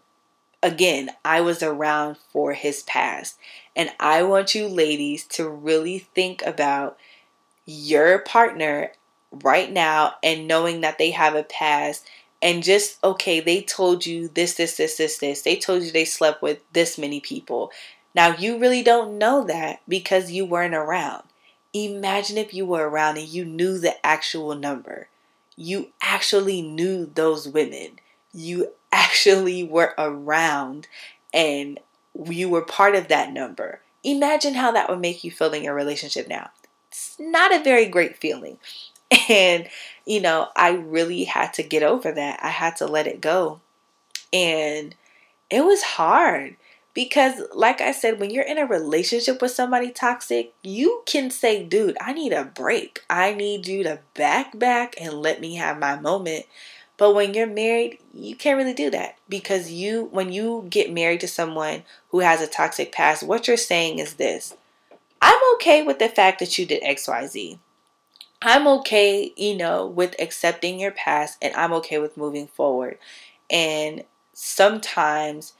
again 0.63 1.11
I 1.23 1.41
was 1.41 1.63
around 1.63 2.17
for 2.31 2.53
his 2.53 2.83
past 2.83 3.37
and 3.75 3.91
I 3.99 4.23
want 4.23 4.55
you 4.55 4.67
ladies 4.67 5.25
to 5.29 5.47
really 5.47 5.99
think 5.99 6.43
about 6.45 6.97
your 7.65 8.19
partner 8.19 8.91
right 9.31 9.71
now 9.71 10.15
and 10.23 10.47
knowing 10.47 10.81
that 10.81 10.97
they 10.97 11.11
have 11.11 11.35
a 11.35 11.43
past 11.43 12.05
and 12.41 12.63
just 12.63 13.03
okay 13.03 13.39
they 13.39 13.61
told 13.61 14.05
you 14.05 14.27
this 14.29 14.55
this 14.55 14.77
this 14.77 14.97
this 14.97 15.17
this 15.19 15.41
they 15.43 15.55
told 15.55 15.83
you 15.83 15.91
they 15.91 16.05
slept 16.05 16.41
with 16.41 16.59
this 16.73 16.97
many 16.97 17.19
people 17.19 17.71
Now, 18.13 18.35
you 18.35 18.57
really 18.59 18.83
don't 18.83 19.17
know 19.17 19.43
that 19.45 19.81
because 19.87 20.31
you 20.31 20.45
weren't 20.45 20.73
around. 20.75 21.23
Imagine 21.73 22.37
if 22.37 22.53
you 22.53 22.65
were 22.65 22.89
around 22.89 23.17
and 23.17 23.27
you 23.27 23.45
knew 23.45 23.77
the 23.77 24.05
actual 24.05 24.53
number. 24.55 25.07
You 25.55 25.89
actually 26.01 26.61
knew 26.61 27.05
those 27.05 27.47
women. 27.47 27.99
You 28.33 28.71
actually 28.91 29.63
were 29.63 29.93
around 29.97 30.87
and 31.33 31.79
you 32.25 32.49
were 32.49 32.61
part 32.61 32.95
of 32.95 33.07
that 33.07 33.31
number. 33.31 33.79
Imagine 34.03 34.55
how 34.55 34.71
that 34.71 34.89
would 34.89 34.99
make 34.99 35.23
you 35.23 35.31
feel 35.31 35.53
in 35.53 35.63
your 35.63 35.73
relationship 35.75 36.27
now. 36.27 36.49
It's 36.89 37.15
not 37.19 37.53
a 37.53 37.63
very 37.63 37.85
great 37.85 38.17
feeling. 38.17 38.57
And, 39.29 39.67
you 40.05 40.21
know, 40.21 40.49
I 40.55 40.71
really 40.71 41.25
had 41.25 41.53
to 41.55 41.63
get 41.63 41.83
over 41.83 42.11
that. 42.11 42.39
I 42.41 42.49
had 42.49 42.77
to 42.77 42.85
let 42.85 43.07
it 43.07 43.21
go. 43.21 43.59
And 44.33 44.95
it 45.49 45.65
was 45.65 45.83
hard 45.83 46.55
because, 46.93 47.41
like 47.53 47.81
I 47.81 47.91
said, 47.91 48.19
when 48.19 48.29
you're 48.29 48.43
in 48.43 48.57
a 48.57 48.65
relationship 48.65 49.41
with 49.41 49.51
somebody 49.51 49.91
toxic, 49.91 50.53
you 50.63 51.03
can 51.05 51.29
say, 51.29 51.63
dude, 51.63 51.97
I 52.01 52.13
need 52.13 52.33
a 52.33 52.45
break. 52.45 53.03
I 53.09 53.33
need 53.33 53.67
you 53.67 53.83
to 53.83 53.99
back 54.13 54.57
back 54.57 54.95
and 54.99 55.13
let 55.13 55.41
me 55.41 55.55
have 55.55 55.77
my 55.77 55.99
moment. 55.99 56.45
But 56.97 57.15
when 57.15 57.33
you're 57.33 57.47
married, 57.47 57.99
you 58.13 58.35
can't 58.35 58.57
really 58.57 58.73
do 58.73 58.89
that 58.91 59.15
because 59.27 59.71
you, 59.71 60.05
when 60.11 60.31
you 60.31 60.67
get 60.69 60.93
married 60.93 61.21
to 61.21 61.27
someone 61.27 61.83
who 62.09 62.19
has 62.19 62.41
a 62.41 62.47
toxic 62.47 62.91
past, 62.91 63.23
what 63.23 63.47
you're 63.47 63.57
saying 63.57 63.99
is 63.99 64.15
this 64.15 64.55
I'm 65.21 65.39
okay 65.55 65.83
with 65.83 65.99
the 65.99 66.09
fact 66.09 66.39
that 66.39 66.57
you 66.57 66.65
did 66.65 66.83
XYZ. 66.83 67.57
I'm 68.41 68.67
okay, 68.67 69.33
you 69.37 69.55
know, 69.55 69.85
with 69.85 70.15
accepting 70.19 70.79
your 70.79 70.91
past 70.91 71.37
and 71.41 71.53
I'm 71.55 71.73
okay 71.73 71.99
with 71.99 72.17
moving 72.17 72.47
forward. 72.47 72.97
And 73.49 74.03
sometimes 74.33 75.53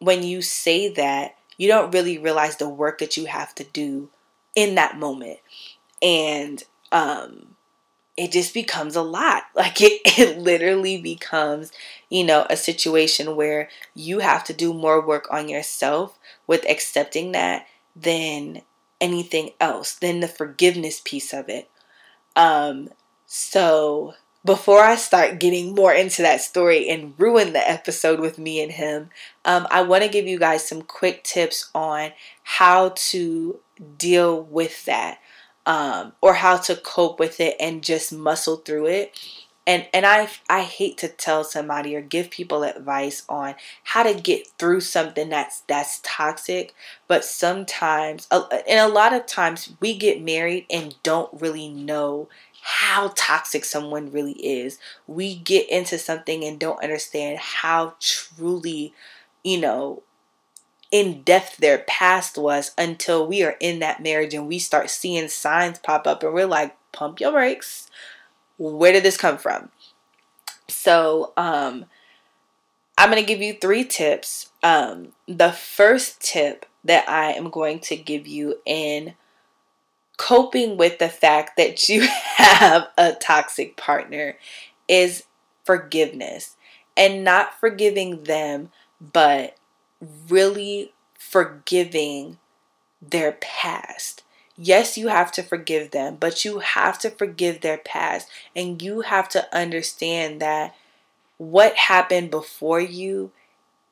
when 0.00 0.22
you 0.22 0.42
say 0.42 0.88
that, 0.94 1.36
you 1.58 1.68
don't 1.68 1.92
really 1.92 2.18
realize 2.18 2.56
the 2.56 2.68
work 2.68 2.98
that 2.98 3.16
you 3.16 3.26
have 3.26 3.54
to 3.56 3.64
do 3.64 4.10
in 4.56 4.74
that 4.76 4.98
moment. 4.98 5.38
And 6.02 6.62
um 6.92 7.56
it 8.16 8.32
just 8.32 8.54
becomes 8.54 8.96
a 8.96 9.02
lot. 9.02 9.44
Like 9.56 9.80
it, 9.82 10.02
it 10.18 10.38
literally 10.38 10.98
becomes, 11.00 11.72
you 12.10 12.24
know, 12.24 12.46
a 12.50 12.56
situation 12.56 13.36
where 13.36 13.68
you 13.94 14.20
have 14.20 14.44
to 14.44 14.54
do 14.54 14.74
more 14.74 15.04
work 15.06 15.28
on 15.32 15.48
yourself 15.48 16.18
with 16.46 16.68
accepting 16.70 17.32
that 17.32 17.66
than 17.96 18.62
anything 19.00 19.50
else, 19.60 19.94
than 19.94 20.20
the 20.20 20.28
forgiveness 20.28 21.00
piece 21.04 21.32
of 21.34 21.48
it. 21.48 21.70
Um, 22.36 22.90
so 23.26 24.14
before 24.44 24.80
I 24.80 24.96
start 24.96 25.38
getting 25.38 25.74
more 25.74 25.92
into 25.92 26.22
that 26.22 26.40
story 26.40 26.88
and 26.88 27.14
ruin 27.16 27.52
the 27.52 27.70
episode 27.70 28.20
with 28.20 28.38
me 28.38 28.62
and 28.62 28.72
him, 28.72 29.10
um, 29.44 29.66
I 29.70 29.82
want 29.82 30.02
to 30.02 30.08
give 30.08 30.26
you 30.26 30.38
guys 30.38 30.66
some 30.66 30.82
quick 30.82 31.22
tips 31.22 31.70
on 31.74 32.12
how 32.42 32.92
to 32.96 33.60
deal 33.98 34.42
with 34.42 34.84
that 34.86 35.18
um, 35.66 36.12
or 36.20 36.34
how 36.34 36.56
to 36.56 36.74
cope 36.76 37.20
with 37.20 37.40
it 37.40 37.56
and 37.60 37.84
just 37.84 38.12
muscle 38.12 38.56
through 38.56 38.86
it. 38.86 39.18
And 39.66 39.86
and 39.94 40.04
I 40.04 40.28
I 40.50 40.62
hate 40.62 40.98
to 40.98 41.08
tell 41.08 41.44
somebody 41.44 41.94
or 41.94 42.00
give 42.00 42.30
people 42.30 42.64
advice 42.64 43.22
on 43.28 43.54
how 43.84 44.02
to 44.02 44.12
get 44.20 44.48
through 44.58 44.80
something 44.80 45.28
that's 45.28 45.60
that's 45.68 46.00
toxic, 46.02 46.74
but 47.06 47.24
sometimes 47.24 48.26
and 48.30 48.80
a 48.80 48.88
lot 48.88 49.12
of 49.12 49.26
times 49.26 49.72
we 49.80 49.96
get 49.96 50.20
married 50.20 50.66
and 50.68 50.96
don't 51.04 51.40
really 51.40 51.68
know 51.68 52.28
how 52.62 53.12
toxic 53.16 53.64
someone 53.64 54.10
really 54.10 54.32
is. 54.32 54.78
We 55.06 55.36
get 55.36 55.68
into 55.68 55.98
something 55.98 56.44
and 56.44 56.58
don't 56.58 56.82
understand 56.82 57.38
how 57.38 57.94
truly, 58.00 58.94
you 59.44 59.60
know, 59.60 60.02
in 60.92 61.22
depth 61.22 61.56
their 61.56 61.78
past 61.78 62.36
was 62.36 62.72
until 62.76 63.26
we 63.26 63.42
are 63.42 63.56
in 63.60 63.78
that 63.80 64.02
marriage 64.02 64.34
and 64.34 64.46
we 64.46 64.58
start 64.58 64.90
seeing 64.90 65.28
signs 65.28 65.78
pop 65.78 66.06
up 66.06 66.22
and 66.22 66.34
we're 66.34 66.46
like, 66.46 66.76
pump 66.92 67.18
your 67.20 67.32
brakes. 67.32 67.88
Where 68.70 68.92
did 68.92 69.02
this 69.02 69.16
come 69.16 69.38
from? 69.38 69.70
So, 70.68 71.32
um, 71.36 71.86
I'm 72.96 73.10
going 73.10 73.22
to 73.22 73.26
give 73.26 73.42
you 73.42 73.54
three 73.54 73.84
tips. 73.84 74.50
Um, 74.62 75.08
the 75.26 75.50
first 75.50 76.20
tip 76.20 76.66
that 76.84 77.08
I 77.08 77.32
am 77.32 77.50
going 77.50 77.80
to 77.80 77.96
give 77.96 78.26
you 78.26 78.60
in 78.64 79.14
coping 80.16 80.76
with 80.76 80.98
the 80.98 81.08
fact 81.08 81.56
that 81.56 81.88
you 81.88 82.02
have 82.36 82.88
a 82.96 83.12
toxic 83.12 83.76
partner 83.76 84.36
is 84.86 85.24
forgiveness 85.64 86.56
and 86.96 87.24
not 87.24 87.58
forgiving 87.58 88.24
them, 88.24 88.70
but 89.00 89.56
really 90.28 90.92
forgiving 91.18 92.38
their 93.00 93.32
past. 93.32 94.22
Yes, 94.56 94.98
you 94.98 95.08
have 95.08 95.32
to 95.32 95.42
forgive 95.42 95.90
them, 95.90 96.16
but 96.20 96.44
you 96.44 96.58
have 96.58 96.98
to 97.00 97.10
forgive 97.10 97.60
their 97.60 97.78
past. 97.78 98.28
And 98.54 98.80
you 98.82 99.00
have 99.00 99.28
to 99.30 99.54
understand 99.54 100.40
that 100.40 100.74
what 101.38 101.74
happened 101.74 102.30
before 102.30 102.80
you 102.80 103.32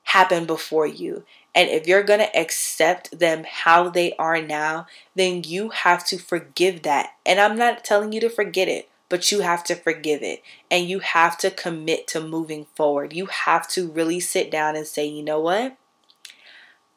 happened 0.04 0.46
before 0.46 0.86
you. 0.86 1.24
And 1.54 1.68
if 1.68 1.86
you're 1.86 2.02
going 2.02 2.20
to 2.20 2.36
accept 2.36 3.18
them 3.18 3.44
how 3.48 3.88
they 3.88 4.12
are 4.14 4.40
now, 4.42 4.86
then 5.14 5.44
you 5.44 5.70
have 5.70 6.04
to 6.06 6.18
forgive 6.18 6.82
that. 6.82 7.14
And 7.24 7.40
I'm 7.40 7.56
not 7.56 7.84
telling 7.84 8.12
you 8.12 8.20
to 8.20 8.28
forget 8.28 8.68
it, 8.68 8.88
but 9.08 9.30
you 9.30 9.40
have 9.40 9.62
to 9.64 9.74
forgive 9.74 10.22
it. 10.22 10.42
And 10.70 10.88
you 10.88 11.00
have 11.00 11.38
to 11.38 11.50
commit 11.50 12.06
to 12.08 12.20
moving 12.20 12.66
forward. 12.74 13.12
You 13.12 13.26
have 13.26 13.68
to 13.68 13.88
really 13.90 14.20
sit 14.20 14.50
down 14.50 14.76
and 14.76 14.86
say, 14.86 15.06
you 15.06 15.22
know 15.22 15.40
what? 15.40 15.76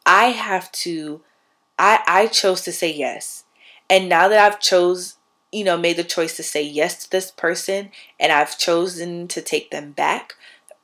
I 0.06 0.26
have 0.26 0.71
to 0.73 1.21
I 1.80 1.99
I 2.08 2.28
chose 2.28 2.62
to 2.62 2.71
say 2.71 2.91
yes. 2.93 3.42
And 3.93 4.10
now 4.10 4.27
that 4.27 4.39
I've 4.39 4.60
chose, 4.60 5.17
you 5.51 5.63
know, 5.63 5.77
made 5.77 5.97
the 5.97 6.03
choice 6.03 6.36
to 6.38 6.43
say 6.43 6.63
yes 6.63 7.03
to 7.03 7.12
this 7.12 7.29
person 7.29 7.91
and 8.19 8.32
I've 8.32 8.58
chosen 8.58 9.27
to 9.27 9.39
take 9.39 9.69
them 9.69 9.91
back 9.91 10.34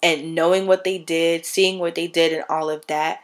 and 0.04 0.36
knowing 0.36 0.68
what 0.68 0.84
they 0.84 1.00
did, 1.00 1.44
seeing 1.44 1.80
what 1.80 1.96
they 1.96 2.06
did 2.06 2.32
and 2.32 2.44
all 2.48 2.70
of 2.70 2.86
that, 2.86 3.22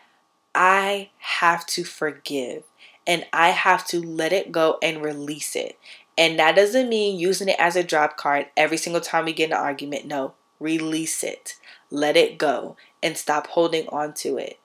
I 0.56 1.12
have 1.20 1.68
to 1.68 1.84
forgive 1.84 2.64
and 3.06 3.28
I 3.32 3.50
have 3.50 3.86
to 3.90 4.02
let 4.02 4.34
it 4.34 4.52
go 4.52 4.80
and 4.82 5.04
release 5.04 5.56
it. 5.56 5.78
And 6.18 6.40
that 6.40 6.56
doesn't 6.56 6.90
mean 6.90 7.20
using 7.20 7.50
it 7.50 7.60
as 7.60 7.76
a 7.76 7.84
drop 7.84 8.18
card 8.18 8.48
every 8.58 8.78
single 8.78 9.02
time 9.02 9.26
we 9.26 9.34
get 9.34 9.52
an 9.52 9.58
argument. 9.58 10.08
No, 10.08 10.34
release 10.60 11.24
it. 11.24 11.58
Let 11.92 12.18
it 12.18 12.40
go 12.40 12.76
and 13.04 13.16
stop 13.16 13.46
holding 13.46 13.88
on 13.90 14.16
to 14.16 14.40
it 14.40 14.58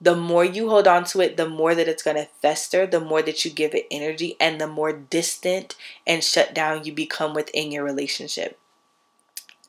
the 0.00 0.14
more 0.14 0.44
you 0.44 0.68
hold 0.68 0.86
on 0.86 1.04
to 1.04 1.20
it, 1.20 1.36
the 1.36 1.48
more 1.48 1.74
that 1.74 1.88
it's 1.88 2.02
going 2.02 2.16
to 2.16 2.28
fester, 2.42 2.86
the 2.86 3.00
more 3.00 3.22
that 3.22 3.44
you 3.44 3.50
give 3.50 3.74
it 3.74 3.86
energy, 3.90 4.36
and 4.38 4.60
the 4.60 4.66
more 4.66 4.92
distant 4.92 5.74
and 6.06 6.22
shut 6.22 6.54
down 6.54 6.84
you 6.84 6.92
become 6.92 7.34
within 7.34 7.72
your 7.72 7.84
relationship. 7.84 8.58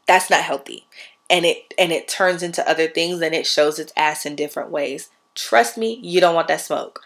That's 0.06 0.30
not 0.30 0.42
healthy. 0.42 0.86
And 1.30 1.46
it 1.46 1.74
and 1.78 1.92
it 1.92 2.08
turns 2.08 2.42
into 2.42 2.68
other 2.70 2.88
things 2.88 3.22
and 3.22 3.36
it 3.36 3.46
shows 3.46 3.80
its 3.80 3.94
ass 3.98 4.26
in 4.26 4.36
different 4.36 4.72
ways. 4.72 5.10
Trust 5.36 5.78
me, 5.78 6.00
you 6.02 6.20
don't 6.22 6.36
want 6.36 6.48
that 6.48 6.62
smoke. 6.62 7.02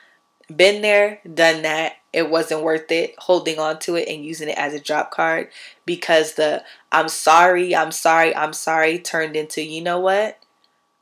Been 0.56 0.82
there, 0.82 1.22
done 1.32 1.62
that. 1.64 1.94
It 2.14 2.30
wasn't 2.30 2.64
worth 2.64 2.92
it 2.92 3.16
holding 3.18 3.58
on 3.58 3.80
to 3.80 3.96
it 3.96 4.08
and 4.08 4.24
using 4.24 4.50
it 4.50 4.58
as 4.58 4.74
a 4.74 4.80
drop 4.80 5.12
card 5.12 5.50
because 5.86 6.34
the 6.34 6.64
I'm 6.92 7.08
sorry, 7.08 7.76
I'm 7.76 7.92
sorry, 7.92 8.36
I'm 8.36 8.54
sorry 8.54 9.00
turned 9.00 9.36
into, 9.36 9.64
you 9.64 9.82
know 9.82 10.00
what? 10.00 10.41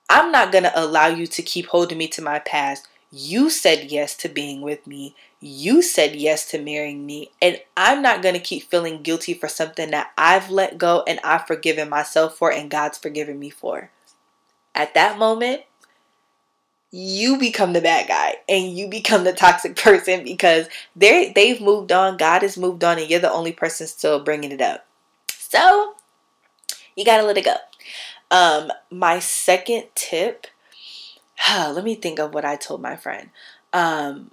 I'm 0.09 0.31
not 0.31 0.51
going 0.51 0.63
to 0.63 0.79
allow 0.79 1.07
you 1.07 1.27
to 1.27 1.41
keep 1.41 1.67
holding 1.67 1.97
me 1.97 2.07
to 2.09 2.21
my 2.21 2.39
past. 2.39 2.87
You 3.11 3.49
said 3.49 3.91
yes 3.91 4.15
to 4.17 4.29
being 4.29 4.61
with 4.61 4.85
me. 4.87 5.15
You 5.39 5.81
said 5.81 6.15
yes 6.15 6.49
to 6.51 6.61
marrying 6.61 7.05
me. 7.05 7.31
And 7.41 7.59
I'm 7.77 8.01
not 8.01 8.21
going 8.21 8.33
to 8.33 8.39
keep 8.39 8.63
feeling 8.63 9.03
guilty 9.03 9.33
for 9.33 9.47
something 9.47 9.91
that 9.91 10.11
I've 10.17 10.49
let 10.49 10.77
go 10.77 11.03
and 11.07 11.19
I've 11.23 11.47
forgiven 11.47 11.89
myself 11.89 12.37
for 12.37 12.51
and 12.51 12.69
God's 12.69 12.97
forgiven 12.97 13.39
me 13.39 13.49
for. 13.49 13.91
At 14.75 14.93
that 14.95 15.17
moment, 15.17 15.61
you 16.91 17.37
become 17.37 17.73
the 17.73 17.81
bad 17.81 18.07
guy 18.07 18.37
and 18.47 18.75
you 18.75 18.87
become 18.87 19.23
the 19.23 19.33
toxic 19.33 19.75
person 19.83 20.23
because 20.23 20.67
they 20.95 21.31
they've 21.33 21.61
moved 21.61 21.91
on, 21.91 22.17
God 22.17 22.41
has 22.41 22.57
moved 22.57 22.83
on, 22.83 22.97
and 22.97 23.09
you're 23.09 23.19
the 23.19 23.31
only 23.31 23.51
person 23.51 23.87
still 23.87 24.23
bringing 24.23 24.51
it 24.51 24.61
up. 24.61 24.85
So 25.29 25.95
you 26.95 27.05
gotta 27.05 27.23
let 27.23 27.37
it 27.37 27.45
go. 27.45 27.55
Um, 28.31 28.71
my 28.91 29.19
second 29.19 29.85
tip, 29.95 30.47
let 31.49 31.83
me 31.83 31.95
think 31.95 32.19
of 32.19 32.33
what 32.33 32.45
I 32.45 32.55
told 32.55 32.81
my 32.81 32.95
friend. 32.95 33.29
Um, 33.73 34.31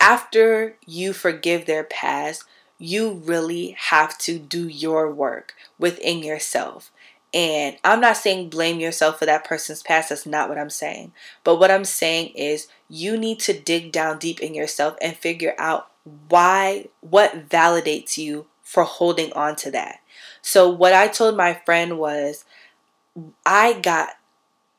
after 0.00 0.76
you 0.86 1.12
forgive 1.12 1.66
their 1.66 1.84
past, 1.84 2.44
you 2.78 3.22
really 3.24 3.76
have 3.78 4.16
to 4.18 4.38
do 4.38 4.68
your 4.68 5.10
work 5.10 5.54
within 5.78 6.20
yourself. 6.20 6.92
And 7.34 7.76
I'm 7.84 8.00
not 8.00 8.16
saying 8.16 8.48
blame 8.48 8.80
yourself 8.80 9.18
for 9.18 9.26
that 9.26 9.44
person's 9.44 9.82
past. 9.82 10.08
That's 10.08 10.24
not 10.24 10.48
what 10.48 10.58
I'm 10.58 10.70
saying. 10.70 11.12
But 11.44 11.56
what 11.56 11.70
I'm 11.70 11.84
saying 11.84 12.28
is 12.28 12.68
you 12.88 13.18
need 13.18 13.38
to 13.40 13.52
dig 13.58 13.92
down 13.92 14.18
deep 14.18 14.40
in 14.40 14.54
yourself 14.54 14.96
and 15.02 15.16
figure 15.16 15.54
out 15.58 15.90
why, 16.28 16.86
what 17.00 17.48
validates 17.48 18.16
you 18.16 18.46
for 18.62 18.84
holding 18.84 19.32
on 19.34 19.56
to 19.56 19.70
that. 19.72 20.00
So, 20.40 20.68
what 20.68 20.94
I 20.94 21.08
told 21.08 21.36
my 21.36 21.54
friend 21.66 21.98
was 21.98 22.44
I 23.44 23.74
got 23.74 24.10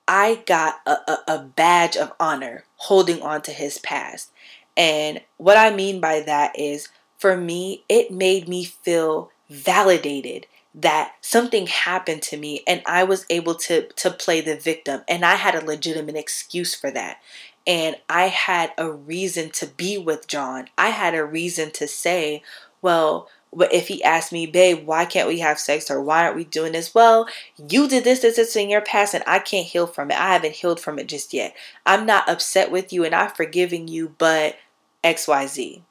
I 0.08 0.42
got 0.48 0.80
a, 0.88 0.98
a, 1.08 1.18
a 1.28 1.44
badge 1.44 1.96
of 1.96 2.14
honor 2.20 2.64
holding 2.78 3.22
on 3.22 3.44
to 3.44 3.52
his 3.52 3.78
past. 3.78 4.32
And 4.76 5.22
what 5.38 5.58
I 5.58 5.70
mean 5.70 6.00
by 6.00 6.22
that 6.22 6.58
is, 6.58 6.90
for 7.18 7.38
me, 7.38 7.84
it 7.88 8.12
made 8.12 8.48
me 8.48 8.66
feel 8.66 9.30
validated 9.50 10.48
that 10.74 11.14
something 11.22 11.68
happened 11.68 12.22
to 12.22 12.38
me 12.38 12.64
and 12.68 12.82
I 12.86 13.04
was 13.04 13.26
able 13.30 13.56
to 13.56 13.88
to 13.88 14.12
play 14.12 14.42
the 14.42 14.56
victim 14.56 15.02
and 15.08 15.26
I 15.26 15.36
had 15.36 15.56
a 15.56 15.66
legitimate 15.66 16.16
excuse 16.16 16.76
for 16.76 16.92
that 16.92 17.18
and 17.66 17.98
I 18.08 18.28
had 18.28 18.72
a 18.78 18.92
reason 18.92 19.50
to 19.52 19.68
be 19.68 19.98
with 19.98 20.28
John. 20.28 20.70
I 20.78 20.90
had 20.90 21.14
a 21.14 21.26
reason 21.26 21.72
to 21.74 21.88
say, 21.88 22.42
well, 22.82 23.28
but 23.52 23.74
if 23.74 23.88
he 23.88 24.04
asked 24.04 24.32
me, 24.32 24.46
babe, 24.46 24.86
why 24.86 25.06
can't 25.06 25.28
we 25.28 25.40
have 25.40 25.60
sex 25.60 25.90
or 25.90 26.02
why 26.02 26.24
aren't 26.24 26.36
we 26.36 26.44
doing 26.44 26.74
this? 26.74 26.94
Well, 26.94 27.28
you 27.58 27.88
did 27.88 28.04
this, 28.04 28.20
this, 28.20 28.36
this 28.36 28.56
in 28.56 28.70
your 28.70 28.82
past, 28.82 29.14
and 29.14 29.24
I 29.26 29.40
can't 29.40 29.66
heal 29.66 29.88
from 29.88 30.12
it. 30.12 30.18
I 30.18 30.34
haven't 30.34 30.56
healed 30.56 30.80
from 30.80 31.00
it 31.00 31.08
just 31.08 31.34
yet. 31.34 31.56
I'm 31.86 32.06
not 32.06 32.30
upset 32.30 32.72
with 32.72 32.94
you 32.94 33.04
and 33.04 33.16
I'm 33.16 33.32
forgiving 33.32 33.88
you, 33.88 34.16
but 34.18 34.58
XYZ. 35.04 35.82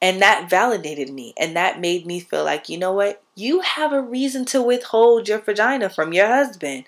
And 0.00 0.20
that 0.22 0.50
validated 0.50 1.10
me. 1.10 1.34
And 1.36 1.56
that 1.56 1.80
made 1.80 2.06
me 2.06 2.20
feel 2.20 2.44
like, 2.44 2.68
you 2.68 2.78
know 2.78 2.92
what? 2.92 3.22
You 3.34 3.60
have 3.60 3.92
a 3.92 4.02
reason 4.02 4.44
to 4.46 4.62
withhold 4.62 5.28
your 5.28 5.38
vagina 5.38 5.88
from 5.88 6.12
your 6.12 6.28
husband. 6.28 6.84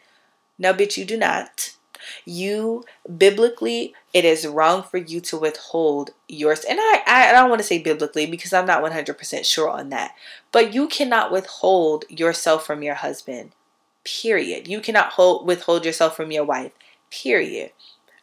No, 0.58 0.72
bitch, 0.72 0.96
you 0.96 1.04
do 1.04 1.16
not. 1.16 1.72
You 2.24 2.84
biblically, 3.16 3.94
it 4.12 4.24
is 4.24 4.46
wrong 4.46 4.82
for 4.82 4.98
you 4.98 5.20
to 5.22 5.38
withhold 5.38 6.10
yours. 6.28 6.64
And 6.68 6.78
I, 6.80 7.02
I 7.06 7.32
don't 7.32 7.48
want 7.48 7.60
to 7.60 7.66
say 7.66 7.78
biblically 7.78 8.26
because 8.26 8.52
I'm 8.52 8.66
not 8.66 8.82
100% 8.82 9.44
sure 9.44 9.68
on 9.68 9.90
that. 9.90 10.14
But 10.52 10.74
you 10.74 10.88
cannot 10.88 11.32
withhold 11.32 12.04
yourself 12.08 12.66
from 12.66 12.82
your 12.82 12.94
husband. 12.94 13.52
Period. 14.04 14.68
You 14.68 14.80
cannot 14.80 15.12
hold, 15.12 15.46
withhold 15.46 15.84
yourself 15.84 16.16
from 16.16 16.30
your 16.30 16.44
wife. 16.44 16.72
Period. 17.10 17.72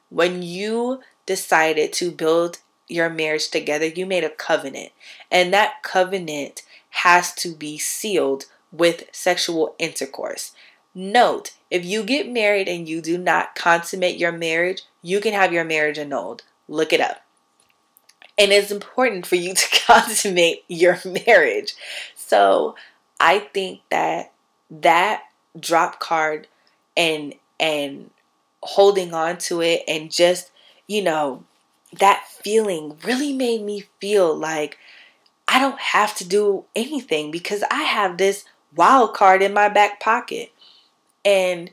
When 0.10 0.42
you 0.42 1.02
decided 1.26 1.94
to 1.94 2.12
build 2.12 2.60
your 2.88 3.10
marriage 3.10 3.50
together, 3.50 3.86
you 3.86 4.06
made 4.06 4.24
a 4.24 4.30
covenant. 4.30 4.92
And 5.32 5.54
that 5.54 5.84
covenant 5.84 6.64
has 6.90 7.34
to 7.36 7.54
be 7.56 7.78
sealed 7.78 8.46
with 8.72 9.06
sexual 9.12 9.76
intercourse. 9.80 10.52
Note, 10.96 11.54
if 11.72 11.84
you 11.84 12.04
get 12.04 12.30
married 12.30 12.68
and 12.68 12.88
you 12.88 13.02
do 13.02 13.18
not 13.18 13.56
consummate 13.56 14.18
your 14.18 14.32
marriage, 14.32 14.84
you 15.02 15.20
can 15.20 15.34
have 15.34 15.52
your 15.52 15.64
marriage 15.64 15.98
annulled. 15.98 16.44
Look 16.68 16.94
it 16.94 17.02
up. 17.02 17.22
And 18.38 18.52
it's 18.52 18.72
important 18.72 19.26
for 19.26 19.36
you 19.36 19.54
to 19.54 19.82
consummate 19.88 20.64
your 20.68 21.00
marriage. 21.26 21.74
So 22.16 22.76
I 23.20 23.40
think 23.40 23.82
that 23.90 24.32
that 24.70 25.24
drop 25.60 26.00
card 26.00 26.48
and 26.96 27.34
and 27.60 28.10
holding 28.62 29.14
on 29.14 29.38
to 29.38 29.62
it 29.62 29.84
and 29.88 30.12
just, 30.12 30.52
you 30.88 31.02
know, 31.02 31.44
that 32.00 32.26
feeling 32.28 32.98
really 33.04 33.34
made 33.34 33.62
me 33.62 33.86
feel 34.00 34.36
like 34.36 34.78
I 35.48 35.60
don't 35.60 35.80
have 35.80 36.16
to 36.16 36.28
do 36.28 36.66
anything 36.76 37.30
because 37.30 37.64
I 37.70 37.84
have 37.84 38.18
this 38.18 38.46
wild 38.76 39.14
card 39.14 39.42
in 39.42 39.54
my 39.54 39.70
back 39.70 40.00
pocket. 40.00 40.52
And 41.26 41.72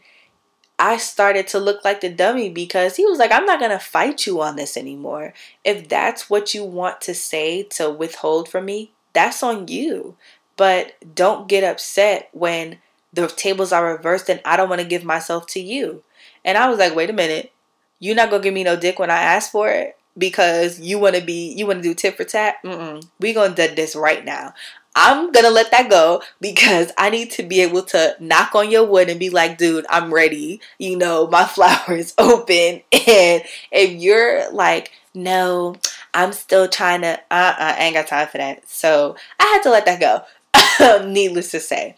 I 0.78 0.96
started 0.96 1.46
to 1.48 1.58
look 1.58 1.84
like 1.84 2.00
the 2.00 2.08
dummy 2.08 2.48
because 2.48 2.96
he 2.96 3.04
was 3.04 3.18
like, 3.18 3.32
I'm 3.32 3.44
not 3.44 3.58
going 3.58 3.70
to 3.70 3.78
fight 3.78 4.26
you 4.26 4.40
on 4.40 4.56
this 4.56 4.76
anymore. 4.78 5.34
If 5.62 5.88
that's 5.88 6.30
what 6.30 6.54
you 6.54 6.64
want 6.64 7.02
to 7.02 7.14
say 7.14 7.64
to 7.74 7.90
withhold 7.90 8.48
from 8.48 8.64
me, 8.64 8.92
that's 9.12 9.42
on 9.42 9.68
you. 9.68 10.16
But 10.56 10.94
don't 11.14 11.48
get 11.48 11.64
upset 11.64 12.30
when 12.32 12.78
the 13.12 13.26
tables 13.28 13.72
are 13.72 13.92
reversed 13.92 14.30
and 14.30 14.40
I 14.44 14.56
don't 14.56 14.70
want 14.70 14.80
to 14.80 14.86
give 14.86 15.04
myself 15.04 15.46
to 15.48 15.60
you. 15.60 16.02
And 16.44 16.56
I 16.56 16.68
was 16.70 16.78
like, 16.78 16.94
wait 16.94 17.10
a 17.10 17.14
minute. 17.14 17.52
You're 17.98 18.16
not 18.16 18.30
going 18.30 18.40
to 18.40 18.46
give 18.46 18.54
me 18.54 18.64
no 18.64 18.76
dick 18.76 18.98
when 18.98 19.10
I 19.10 19.20
ask 19.20 19.50
for 19.50 19.68
it? 19.68 19.98
Because 20.20 20.78
you 20.78 21.00
want 21.00 21.16
to 21.16 21.22
be 21.22 21.52
you 21.52 21.66
want 21.66 21.82
to 21.82 21.88
do 21.88 21.94
tit 21.94 22.16
for 22.16 22.24
tat 22.24 22.56
Mm-mm. 22.64 23.04
we 23.18 23.32
gonna 23.32 23.54
do 23.54 23.74
this 23.74 23.96
right 23.96 24.24
now 24.24 24.54
I'm 24.94 25.30
gonna 25.30 25.50
let 25.50 25.70
that 25.70 25.88
go 25.88 26.22
because 26.40 26.92
I 26.98 27.10
need 27.10 27.30
to 27.32 27.42
be 27.42 27.60
able 27.60 27.82
to 27.84 28.16
knock 28.18 28.54
on 28.54 28.70
your 28.70 28.84
wood 28.84 29.08
and 29.08 29.20
be 29.20 29.30
like, 29.30 29.56
dude, 29.56 29.86
I'm 29.88 30.12
ready. 30.12 30.60
You 30.78 30.96
know, 30.96 31.28
my 31.28 31.44
flower 31.56 31.94
is 31.94 32.12
open. 32.18 32.82
And 32.92 33.42
if 33.70 33.92
you're 33.92 34.50
like, 34.52 34.90
no, 35.14 35.76
I'm 36.12 36.32
still 36.32 36.68
trying 36.68 37.02
to, 37.02 37.12
uh 37.30 37.34
uh-uh, 37.34 37.74
I 37.78 37.84
ain't 37.84 37.94
got 37.94 38.08
time 38.08 38.28
for 38.28 38.38
that. 38.38 38.68
So 38.68 39.16
I 39.38 39.44
had 39.44 39.62
to 39.62 39.70
let 39.70 39.86
that 39.86 40.00
go. 40.00 41.04
Needless 41.06 41.52
to 41.52 41.60
say. 41.60 41.94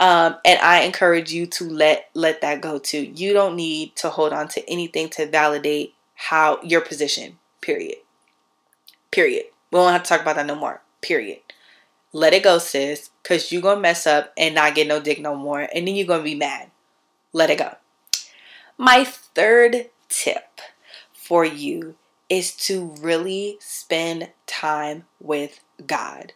Um, 0.00 0.36
and 0.44 0.60
I 0.60 0.82
encourage 0.82 1.32
you 1.32 1.46
to 1.46 1.68
let 1.68 2.08
let 2.14 2.40
that 2.42 2.60
go 2.60 2.78
too. 2.78 3.02
You 3.02 3.32
don't 3.32 3.56
need 3.56 3.96
to 3.96 4.10
hold 4.10 4.32
on 4.32 4.46
to 4.48 4.70
anything 4.70 5.08
to 5.10 5.26
validate 5.26 5.94
how 6.14 6.60
your 6.62 6.80
position. 6.80 7.38
Period. 7.60 7.98
Period. 9.10 9.46
We 9.70 9.78
won't 9.78 9.92
have 9.92 10.02
to 10.02 10.08
talk 10.08 10.22
about 10.22 10.36
that 10.36 10.46
no 10.46 10.54
more. 10.54 10.82
Period. 11.00 11.40
Let 12.12 12.32
it 12.32 12.42
go, 12.42 12.58
sis, 12.58 13.10
because 13.22 13.52
you're 13.52 13.62
going 13.62 13.76
to 13.76 13.82
mess 13.82 14.06
up 14.06 14.32
and 14.36 14.54
not 14.54 14.74
get 14.74 14.86
no 14.86 15.00
dick 15.00 15.20
no 15.20 15.34
more. 15.34 15.68
And 15.74 15.86
then 15.86 15.94
you're 15.94 16.06
going 16.06 16.20
to 16.20 16.24
be 16.24 16.34
mad. 16.34 16.70
Let 17.32 17.50
it 17.50 17.58
go. 17.58 17.76
My 18.78 19.04
third 19.04 19.90
tip 20.08 20.60
for 21.12 21.44
you 21.44 21.96
is 22.28 22.54
to 22.56 22.94
really 23.00 23.58
spend 23.60 24.30
time 24.46 25.04
with 25.20 25.60
God. 25.86 26.32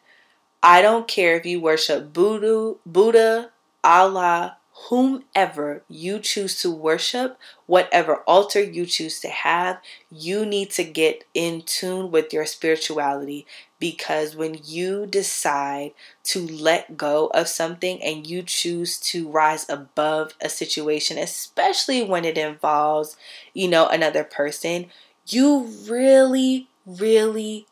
I 0.63 0.83
don't 0.83 1.09
care 1.09 1.37
if 1.37 1.47
you 1.47 1.61
worship 1.61 2.13
Buddha, 2.13 2.75
Buddha, 2.87 3.51
Allah, 3.83 4.59
whomever 4.89 5.83
you 5.89 6.19
choose 6.19 6.61
to 6.61 6.71
worship, 6.71 7.39
whatever 7.67 8.17
altar 8.27 8.61
you 8.61 8.85
choose 8.85 9.21
to 9.21 9.29
have, 9.29 9.79
you 10.11 10.45
need 10.45 10.71
to 10.71 10.85
get 10.85 11.25
in 11.35 11.63
tune 11.63 12.11
with 12.11 12.33
your 12.33 12.47
spirituality. 12.47 13.47
Because 13.79 14.37
when 14.37 14.59
you 14.65 15.07
decide 15.07 15.93
to 16.25 16.47
let 16.47 16.97
go 16.97 17.29
of 17.29 17.49
something 17.49 18.03
and 18.03 18.27
you 18.27 18.43
choose 18.43 18.99
to 19.01 19.29
rise 19.29 19.69
above 19.69 20.35
a 20.41 20.49
situation, 20.49 21.19
especially 21.19 22.03
when 22.03 22.25
it 22.25 22.39
involves, 22.39 23.17
you 23.55 23.69
know, 23.69 23.89
another 23.89 24.25
person, 24.25 24.87
you 25.27 25.69
really, 25.89 26.69
really, 26.87 27.67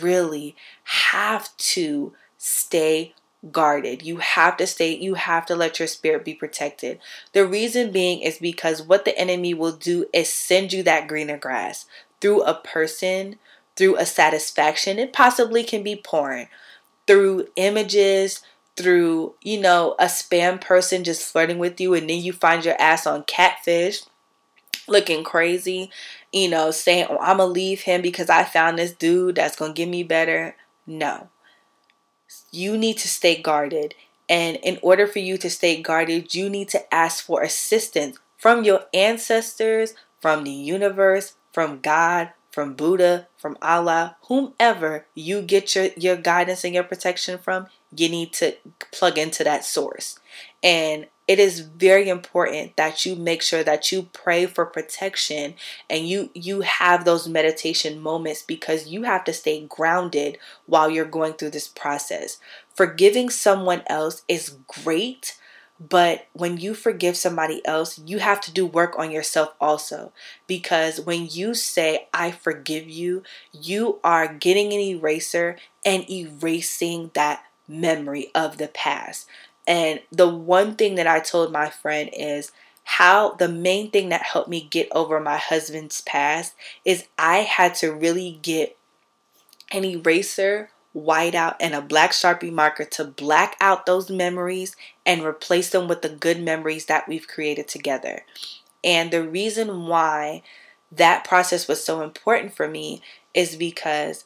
really 0.00 0.56
have 0.84 1.54
to 1.58 2.12
stay 2.38 3.14
guarded. 3.50 4.02
You 4.02 4.18
have 4.18 4.56
to 4.58 4.66
stay, 4.66 4.96
you 4.96 5.14
have 5.14 5.46
to 5.46 5.56
let 5.56 5.78
your 5.78 5.88
spirit 5.88 6.24
be 6.24 6.34
protected. 6.34 6.98
The 7.32 7.46
reason 7.46 7.92
being 7.92 8.20
is 8.20 8.38
because 8.38 8.82
what 8.82 9.04
the 9.04 9.18
enemy 9.18 9.54
will 9.54 9.72
do 9.72 10.06
is 10.12 10.32
send 10.32 10.72
you 10.72 10.82
that 10.84 11.08
greener 11.08 11.38
grass 11.38 11.86
through 12.20 12.42
a 12.42 12.54
person, 12.54 13.38
through 13.76 13.96
a 13.96 14.04
satisfaction. 14.04 14.98
It 14.98 15.12
possibly 15.12 15.64
can 15.64 15.82
be 15.82 15.96
porn, 15.96 16.48
through 17.06 17.48
images, 17.56 18.42
through, 18.76 19.34
you 19.42 19.60
know, 19.60 19.94
a 19.98 20.04
spam 20.04 20.60
person 20.60 21.04
just 21.04 21.30
flirting 21.30 21.58
with 21.58 21.80
you, 21.80 21.94
and 21.94 22.08
then 22.08 22.20
you 22.20 22.32
find 22.32 22.64
your 22.64 22.80
ass 22.80 23.06
on 23.06 23.24
catfish 23.24 24.02
looking 24.86 25.22
crazy, 25.22 25.90
you 26.32 26.48
know, 26.48 26.70
saying, 26.70 27.06
Oh, 27.08 27.18
I'm 27.20 27.36
gonna 27.36 27.46
leave 27.46 27.82
him 27.82 28.02
because 28.02 28.28
I 28.28 28.44
found 28.44 28.78
this 28.78 28.92
dude 28.92 29.36
that's 29.36 29.56
gonna 29.56 29.72
give 29.72 29.88
me 29.88 30.02
better. 30.02 30.56
No 30.86 31.28
you 32.50 32.76
need 32.76 32.98
to 32.98 33.08
stay 33.08 33.40
guarded. 33.40 33.94
And 34.28 34.56
in 34.62 34.78
order 34.82 35.06
for 35.06 35.18
you 35.18 35.36
to 35.38 35.50
stay 35.50 35.80
guarded, 35.82 36.34
you 36.34 36.48
need 36.48 36.68
to 36.70 36.94
ask 36.94 37.24
for 37.24 37.42
assistance 37.42 38.18
from 38.36 38.64
your 38.64 38.84
ancestors, 38.94 39.94
from 40.20 40.44
the 40.44 40.50
universe, 40.50 41.34
from 41.52 41.80
God, 41.80 42.30
from 42.50 42.74
Buddha, 42.74 43.28
from 43.36 43.56
Allah, 43.62 44.16
whomever 44.28 45.06
you 45.14 45.42
get 45.42 45.74
your, 45.74 45.88
your 45.96 46.16
guidance 46.16 46.64
and 46.64 46.74
your 46.74 46.84
protection 46.84 47.38
from, 47.38 47.68
you 47.94 48.08
need 48.08 48.32
to 48.34 48.56
plug 48.92 49.18
into 49.18 49.44
that 49.44 49.64
source. 49.64 50.18
And 50.62 51.06
it 51.30 51.38
is 51.38 51.60
very 51.60 52.08
important 52.08 52.76
that 52.76 53.06
you 53.06 53.14
make 53.14 53.40
sure 53.40 53.62
that 53.62 53.92
you 53.92 54.08
pray 54.12 54.46
for 54.46 54.66
protection 54.66 55.54
and 55.88 56.08
you 56.08 56.28
you 56.34 56.62
have 56.62 57.04
those 57.04 57.28
meditation 57.28 58.00
moments 58.00 58.42
because 58.42 58.88
you 58.88 59.04
have 59.04 59.22
to 59.22 59.32
stay 59.32 59.64
grounded 59.64 60.38
while 60.66 60.90
you're 60.90 61.04
going 61.04 61.34
through 61.34 61.50
this 61.50 61.68
process. 61.68 62.38
Forgiving 62.74 63.30
someone 63.30 63.84
else 63.86 64.24
is 64.26 64.56
great, 64.66 65.38
but 65.78 66.26
when 66.32 66.58
you 66.58 66.74
forgive 66.74 67.16
somebody 67.16 67.64
else, 67.64 67.96
you 68.04 68.18
have 68.18 68.40
to 68.40 68.52
do 68.52 68.66
work 68.66 68.98
on 68.98 69.12
yourself 69.12 69.54
also. 69.60 70.10
Because 70.48 71.00
when 71.00 71.28
you 71.30 71.54
say, 71.54 72.08
I 72.12 72.32
forgive 72.32 72.88
you, 72.88 73.22
you 73.52 74.00
are 74.02 74.26
getting 74.26 74.72
an 74.72 74.80
eraser 74.80 75.58
and 75.84 76.10
erasing 76.10 77.12
that 77.14 77.44
memory 77.68 78.32
of 78.34 78.58
the 78.58 78.66
past. 78.66 79.28
And 79.70 80.00
the 80.10 80.28
one 80.28 80.74
thing 80.74 80.96
that 80.96 81.06
I 81.06 81.20
told 81.20 81.52
my 81.52 81.70
friend 81.70 82.10
is 82.12 82.50
how 82.82 83.34
the 83.34 83.48
main 83.48 83.92
thing 83.92 84.08
that 84.08 84.22
helped 84.22 84.48
me 84.48 84.66
get 84.68 84.88
over 84.90 85.20
my 85.20 85.36
husband's 85.36 86.00
past 86.00 86.56
is 86.84 87.06
I 87.16 87.38
had 87.38 87.76
to 87.76 87.92
really 87.92 88.40
get 88.42 88.76
an 89.70 89.84
eraser, 89.84 90.70
whiteout, 90.92 91.54
and 91.60 91.72
a 91.72 91.80
black 91.80 92.10
sharpie 92.10 92.52
marker 92.52 92.84
to 92.84 93.04
black 93.04 93.56
out 93.60 93.86
those 93.86 94.10
memories 94.10 94.74
and 95.06 95.22
replace 95.22 95.70
them 95.70 95.86
with 95.86 96.02
the 96.02 96.08
good 96.08 96.42
memories 96.42 96.86
that 96.86 97.06
we've 97.06 97.28
created 97.28 97.68
together. 97.68 98.24
And 98.82 99.12
the 99.12 99.22
reason 99.22 99.86
why 99.86 100.42
that 100.90 101.22
process 101.22 101.68
was 101.68 101.84
so 101.84 102.02
important 102.02 102.56
for 102.56 102.66
me 102.66 103.02
is 103.34 103.54
because 103.54 104.24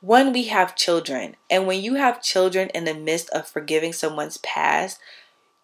one, 0.00 0.32
we 0.32 0.44
have 0.44 0.76
children. 0.76 1.36
And 1.50 1.66
when 1.66 1.82
you 1.82 1.94
have 1.94 2.22
children 2.22 2.70
in 2.74 2.84
the 2.84 2.94
midst 2.94 3.30
of 3.30 3.48
forgiving 3.48 3.92
someone's 3.92 4.38
past, 4.38 4.98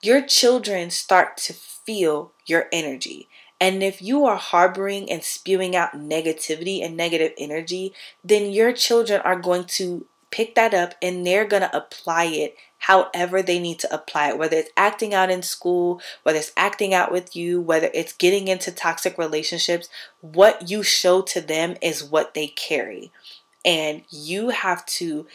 your 0.03 0.21
children 0.21 0.91
start 0.91 1.37
to 1.39 1.53
feel 1.53 2.33
your 2.47 2.67
energy. 2.73 3.29
And 3.61 3.83
if 3.83 4.03
you 4.03 4.27
are 4.27 4.37
harboring 4.37 5.11
and 5.11 5.23
spewing 5.23 5.77
out 5.77 5.93
negativity 5.93 6.85
and 6.85 6.97
negative 6.97 7.33
energy, 7.39 7.95
then 8.23 8.51
your 8.51 8.73
children 8.73 9.21
are 9.25 9.39
going 9.39 9.65
to 9.65 10.07
pick 10.31 10.57
that 10.57 10.75
up 10.75 10.95
and 11.01 11.25
they're 11.25 11.47
going 11.47 11.63
to 11.63 11.77
apply 11.77 12.25
it 12.25 12.57
however 12.79 13.41
they 13.41 13.59
need 13.59 13.79
to 13.79 13.95
apply 13.95 14.29
it, 14.29 14.39
whether 14.39 14.57
it's 14.57 14.71
acting 14.77 15.15
out 15.15 15.31
in 15.31 15.43
school, 15.43 16.03
whether 16.23 16.39
it's 16.39 16.53
acting 16.57 16.93
out 16.93 17.11
with 17.11 17.35
you, 17.35 17.61
whether 17.61 17.89
it's 17.95 18.13
getting 18.13 18.49
into 18.49 18.71
toxic 18.71 19.17
relationships. 19.17 19.89
What 20.21 20.69
you 20.69 20.83
show 20.83 21.23
to 21.23 21.41
them 21.41 21.77
is 21.81 22.05
what 22.05 22.35
they 22.35 22.49
carry. 22.49 23.11
And 23.65 24.03
you 24.11 24.51
have 24.51 24.85
to, 24.87 25.27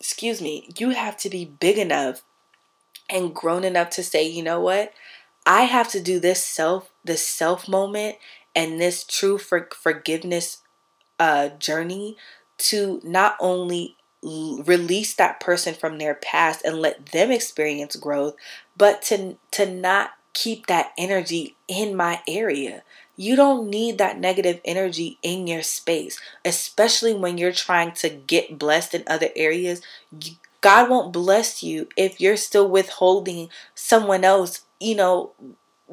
excuse 0.00 0.40
me, 0.40 0.70
you 0.78 0.90
have 0.90 1.16
to 1.18 1.30
be 1.30 1.44
big 1.44 1.78
enough 1.78 2.22
and 3.10 3.34
grown 3.34 3.64
enough 3.64 3.90
to 3.90 4.02
say, 4.02 4.26
you 4.26 4.42
know 4.42 4.60
what? 4.60 4.92
I 5.46 5.62
have 5.62 5.88
to 5.92 6.00
do 6.00 6.20
this 6.20 6.44
self, 6.44 6.90
this 7.04 7.26
self 7.26 7.68
moment 7.68 8.16
and 8.54 8.80
this 8.80 9.04
true 9.04 9.38
for, 9.38 9.68
forgiveness 9.74 10.58
uh, 11.18 11.50
journey 11.50 12.16
to 12.58 13.00
not 13.04 13.36
only 13.40 13.96
release 14.22 15.14
that 15.14 15.40
person 15.40 15.74
from 15.74 15.98
their 15.98 16.14
past 16.14 16.64
and 16.64 16.80
let 16.80 17.06
them 17.06 17.30
experience 17.30 17.96
growth, 17.96 18.34
but 18.76 19.00
to 19.02 19.36
to 19.52 19.64
not 19.70 20.10
keep 20.32 20.66
that 20.66 20.92
energy 20.98 21.56
in 21.68 21.96
my 21.96 22.20
area. 22.26 22.82
You 23.18 23.36
don't 23.36 23.68
need 23.68 23.98
that 23.98 24.20
negative 24.20 24.62
energy 24.64 25.18
in 25.22 25.48
your 25.48 25.62
space, 25.62 26.20
especially 26.44 27.14
when 27.14 27.36
you're 27.36 27.52
trying 27.52 27.92
to 27.94 28.08
get 28.08 28.58
blessed 28.58 28.94
in 28.94 29.04
other 29.08 29.30
areas. 29.36 29.82
God 30.60 30.88
won't 30.88 31.12
bless 31.12 31.62
you 31.62 31.88
if 31.96 32.20
you're 32.20 32.36
still 32.36 32.68
withholding 32.68 33.50
someone 33.74 34.24
else, 34.24 34.64
you 34.80 34.94
know, 34.94 35.32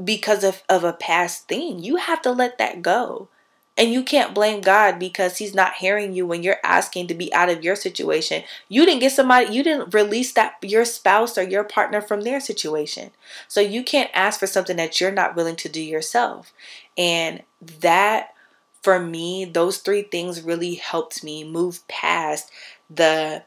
because 0.03 0.43
of, 0.43 0.63
of 0.69 0.83
a 0.83 0.93
past 0.93 1.47
thing. 1.47 1.79
You 1.83 1.97
have 1.97 2.21
to 2.23 2.31
let 2.31 2.57
that 2.59 2.81
go. 2.83 3.29
And 3.77 3.91
you 3.91 4.03
can't 4.03 4.33
blame 4.33 4.61
God 4.61 4.99
because 4.99 5.37
He's 5.37 5.53
not 5.53 5.75
hearing 5.75 6.13
you 6.13 6.25
when 6.25 6.43
you're 6.43 6.59
asking 6.63 7.07
to 7.07 7.13
be 7.13 7.33
out 7.33 7.49
of 7.49 7.63
your 7.63 7.75
situation. 7.75 8.43
You 8.69 8.85
didn't 8.85 9.01
get 9.01 9.11
somebody, 9.11 9.53
you 9.53 9.63
didn't 9.63 9.93
release 9.93 10.31
that 10.33 10.55
your 10.61 10.85
spouse 10.85 11.37
or 11.37 11.43
your 11.43 11.65
partner 11.65 12.01
from 12.01 12.21
their 12.21 12.39
situation. 12.39 13.11
So 13.47 13.59
you 13.59 13.83
can't 13.83 14.09
ask 14.13 14.39
for 14.39 14.47
something 14.47 14.77
that 14.77 15.01
you're 15.01 15.11
not 15.11 15.35
willing 15.35 15.57
to 15.57 15.69
do 15.69 15.81
yourself. 15.81 16.53
And 16.97 17.43
that, 17.81 18.33
for 18.81 18.99
me, 18.99 19.43
those 19.43 19.79
three 19.79 20.03
things 20.03 20.41
really 20.41 20.75
helped 20.75 21.21
me 21.23 21.43
move 21.43 21.85
past 21.89 22.49
the 22.89 23.43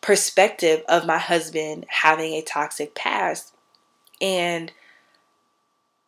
perspective 0.00 0.82
of 0.88 1.06
my 1.06 1.18
husband 1.18 1.86
having 1.88 2.32
a 2.32 2.42
toxic 2.42 2.94
past. 2.94 3.54
And 4.20 4.72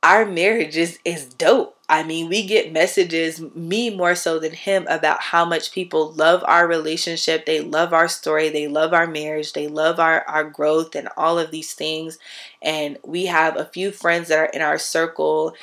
our 0.02 0.26
marriage 0.26 0.76
is, 0.76 0.98
is 1.04 1.24
dope. 1.26 1.73
I 1.88 2.02
mean, 2.02 2.30
we 2.30 2.46
get 2.46 2.72
messages, 2.72 3.40
me 3.54 3.94
more 3.94 4.14
so 4.14 4.38
than 4.38 4.52
him, 4.52 4.86
about 4.88 5.20
how 5.20 5.44
much 5.44 5.72
people 5.72 6.12
love 6.12 6.42
our 6.46 6.66
relationship. 6.66 7.44
They 7.44 7.60
love 7.60 7.92
our 7.92 8.08
story. 8.08 8.48
They 8.48 8.68
love 8.68 8.94
our 8.94 9.06
marriage. 9.06 9.52
They 9.52 9.68
love 9.68 10.00
our, 10.00 10.22
our 10.22 10.44
growth 10.44 10.94
and 10.94 11.08
all 11.16 11.38
of 11.38 11.50
these 11.50 11.74
things. 11.74 12.18
And 12.62 12.96
we 13.04 13.26
have 13.26 13.56
a 13.56 13.66
few 13.66 13.90
friends 13.90 14.28
that 14.28 14.38
are 14.38 14.46
in 14.46 14.62
our 14.62 14.78
circle 14.78 15.54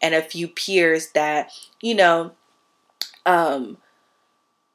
and 0.00 0.14
a 0.14 0.22
few 0.22 0.48
peers 0.48 1.08
that, 1.10 1.50
you 1.82 1.94
know, 1.94 2.32
um, 3.26 3.76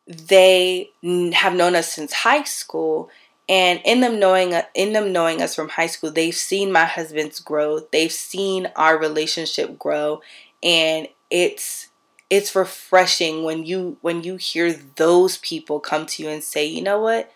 they 0.08 0.92
have 1.34 1.56
known 1.56 1.76
us 1.76 1.92
since 1.92 2.14
high 2.14 2.44
school 2.44 3.10
and 3.50 3.82
in 3.84 4.02
them 4.02 4.20
knowing 4.20 4.54
in 4.76 4.94
them 4.94 5.12
knowing 5.12 5.42
us 5.42 5.56
from 5.56 5.70
high 5.70 5.88
school, 5.88 6.12
they've 6.12 6.34
seen 6.34 6.72
my 6.72 6.86
husband's 6.86 7.42
growth. 7.42 7.92
They've 7.92 8.12
seen 8.12 8.72
our 8.78 8.98
relationship 8.98 9.78
grow 9.78 10.22
and 10.64 11.08
it's 11.30 11.90
it's 12.30 12.56
refreshing 12.56 13.44
when 13.44 13.66
you 13.66 13.98
when 14.02 14.24
you 14.24 14.38
hear 14.38 14.74
those 14.96 15.38
people 15.38 15.80
come 15.80 16.06
to 16.08 16.24
you 16.24 16.30
and 16.30 16.44
say, 16.44 16.66
"You 16.66 16.82
know 16.82 17.00
what? 17.00 17.32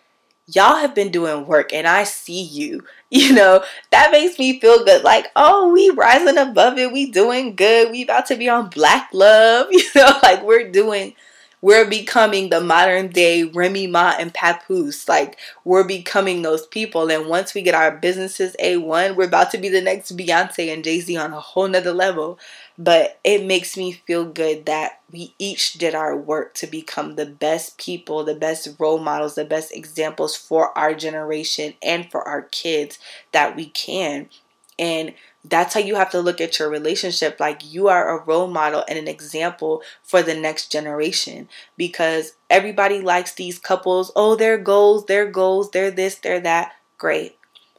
Y'all 0.48 0.78
have 0.78 0.94
been 0.96 1.12
doing 1.12 1.48
work 1.48 1.74
and 1.74 1.88
I 1.88 2.04
see 2.04 2.42
you." 2.42 2.84
You 3.12 3.34
know, 3.34 3.64
that 3.92 4.12
makes 4.12 4.38
me 4.40 4.60
feel 4.60 4.84
good. 4.84 5.04
Like, 5.04 5.28
"Oh, 5.38 5.72
we 5.72 5.90
rising 5.92 6.38
above 6.38 6.78
it. 6.78 6.92
We 6.92 7.10
doing 7.12 7.56
good. 7.56 7.90
We 7.92 8.04
about 8.04 8.26
to 8.26 8.36
be 8.36 8.50
on 8.50 8.70
Black 8.70 9.10
Love." 9.14 9.68
You 9.72 9.84
know, 9.96 10.20
like 10.22 10.44
we're 10.44 10.70
doing 10.70 11.16
we're 11.62 11.90
becoming 11.90 12.50
the 12.50 12.62
modern 12.62 13.08
day 13.08 13.44
Remy 13.44 13.88
Ma 13.88 14.14
and 14.20 14.32
Papoose. 14.34 15.08
Like 15.10 15.40
we're 15.64 15.84
becoming 15.84 16.42
those 16.44 16.68
people. 16.68 17.10
And 17.10 17.28
once 17.28 17.56
we 17.56 17.64
get 17.64 17.74
our 17.74 17.92
businesses 17.98 18.56
A1, 18.62 19.16
we're 19.16 19.26
about 19.26 19.50
to 19.52 19.58
be 19.58 19.70
the 19.70 19.82
next 19.82 20.16
Beyonce 20.16 20.72
and 20.72 20.84
Jay-Z 20.84 21.18
on 21.18 21.34
a 21.34 21.40
whole 21.40 21.68
nother 21.68 21.92
level. 21.94 22.38
But 22.78 23.20
it 23.24 23.46
makes 23.46 23.78
me 23.78 23.94
feel 23.94 24.26
good 24.26 24.66
that 24.66 25.00
we 25.12 25.34
each 25.40 25.74
did 25.74 25.96
our 25.96 26.16
work 26.16 26.54
to 26.56 26.68
become 26.68 27.16
the 27.16 27.26
best 27.26 27.78
people, 27.78 28.24
the 28.26 28.36
best 28.36 28.68
role 28.78 28.98
models, 29.00 29.36
the 29.36 29.46
best 29.46 29.74
examples 29.74 30.36
for 30.36 30.78
our 30.78 30.94
generation 30.94 31.76
and 31.82 32.12
for 32.12 32.22
our 32.28 32.42
kids 32.42 33.00
that 33.32 33.56
we 33.56 33.68
can. 33.68 34.30
And 34.78 35.14
that's 35.44 35.74
how 35.74 35.80
you 35.80 35.96
have 35.96 36.10
to 36.12 36.20
look 36.20 36.42
at 36.42 36.60
your 36.60 36.70
relationship. 36.70 37.40
Like 37.40 37.62
you 37.64 37.88
are 37.88 38.10
a 38.18 38.24
role 38.24 38.48
model 38.48 38.84
and 38.90 39.00
an 39.00 39.08
example 39.08 39.82
for 40.04 40.22
the 40.22 40.36
next 40.36 40.72
generation 40.72 41.48
because 41.78 42.34
everybody 42.50 43.00
likes 43.00 43.34
these 43.34 43.58
couples. 43.60 44.12
Oh 44.18 44.36
their 44.36 44.58
goals 44.58 45.06
their 45.06 45.26
goals 45.30 45.72
they're 45.72 45.92
this 45.92 46.16
they're 46.16 46.42
that. 46.42 46.74
Great. 46.98 47.38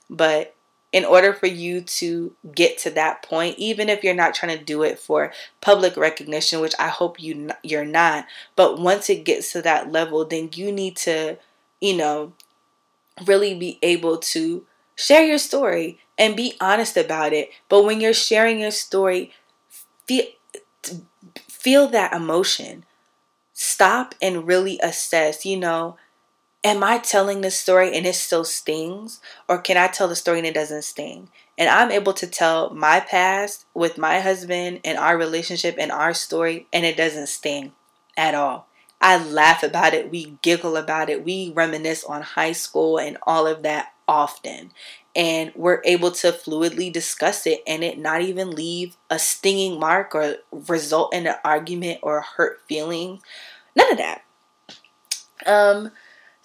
But 0.08 0.55
in 0.96 1.04
order 1.04 1.34
for 1.34 1.46
you 1.46 1.82
to 1.82 2.34
get 2.54 2.78
to 2.78 2.90
that 2.90 3.22
point 3.22 3.58
even 3.58 3.90
if 3.90 4.02
you're 4.02 4.14
not 4.14 4.34
trying 4.34 4.56
to 4.56 4.64
do 4.64 4.82
it 4.82 4.98
for 4.98 5.30
public 5.60 5.94
recognition 5.96 6.60
which 6.60 6.74
I 6.78 6.88
hope 6.88 7.20
you 7.20 7.50
you're 7.62 7.84
not 7.84 8.24
but 8.56 8.80
once 8.80 9.10
it 9.10 9.24
gets 9.24 9.52
to 9.52 9.60
that 9.62 9.92
level 9.92 10.24
then 10.24 10.48
you 10.54 10.72
need 10.72 10.96
to 10.98 11.36
you 11.82 11.96
know 11.96 12.32
really 13.26 13.54
be 13.54 13.78
able 13.82 14.18
to 14.18 14.64
share 14.94 15.24
your 15.24 15.38
story 15.38 15.98
and 16.18 16.36
be 16.36 16.54
honest 16.60 16.96
about 16.96 17.32
it. 17.32 17.50
But 17.68 17.84
when 17.84 18.00
you're 18.00 18.14
sharing 18.14 18.60
your 18.60 18.70
story, 18.70 19.32
feel, 20.06 20.26
feel 21.48 21.88
that 21.88 22.12
emotion. 22.12 22.84
Stop 23.52 24.14
and 24.22 24.46
really 24.46 24.78
assess, 24.82 25.46
you 25.46 25.56
know, 25.58 25.96
am 26.66 26.82
I 26.82 26.98
telling 26.98 27.40
this 27.40 27.58
story 27.58 27.96
and 27.96 28.04
it 28.04 28.16
still 28.16 28.44
stings? 28.44 29.20
Or 29.48 29.58
can 29.58 29.76
I 29.76 29.86
tell 29.86 30.08
the 30.08 30.16
story 30.16 30.38
and 30.38 30.46
it 30.46 30.54
doesn't 30.54 30.82
sting? 30.82 31.28
And 31.56 31.70
I'm 31.70 31.92
able 31.92 32.12
to 32.14 32.26
tell 32.26 32.74
my 32.74 33.00
past 33.00 33.66
with 33.72 33.96
my 33.96 34.18
husband 34.18 34.80
and 34.84 34.98
our 34.98 35.16
relationship 35.16 35.76
and 35.78 35.92
our 35.92 36.12
story 36.12 36.66
and 36.72 36.84
it 36.84 36.96
doesn't 36.96 37.28
sting 37.28 37.72
at 38.16 38.34
all. 38.34 38.66
I 39.00 39.22
laugh 39.22 39.62
about 39.62 39.94
it, 39.94 40.10
we 40.10 40.38
giggle 40.42 40.76
about 40.76 41.08
it, 41.08 41.24
we 41.24 41.52
reminisce 41.54 42.02
on 42.04 42.22
high 42.22 42.52
school 42.52 42.98
and 42.98 43.16
all 43.22 43.46
of 43.46 43.62
that 43.62 43.92
often 44.08 44.72
and 45.14 45.52
we're 45.54 45.82
able 45.84 46.10
to 46.10 46.32
fluidly 46.32 46.92
discuss 46.92 47.46
it 47.46 47.62
and 47.66 47.84
it 47.84 47.98
not 47.98 48.22
even 48.22 48.50
leave 48.50 48.96
a 49.08 49.18
stinging 49.18 49.78
mark 49.78 50.14
or 50.14 50.36
result 50.50 51.14
in 51.14 51.26
an 51.26 51.34
argument 51.44 52.00
or 52.02 52.20
hurt 52.20 52.60
feeling. 52.68 53.20
None 53.74 53.92
of 53.92 53.98
that. 53.98 54.22
Um, 55.46 55.90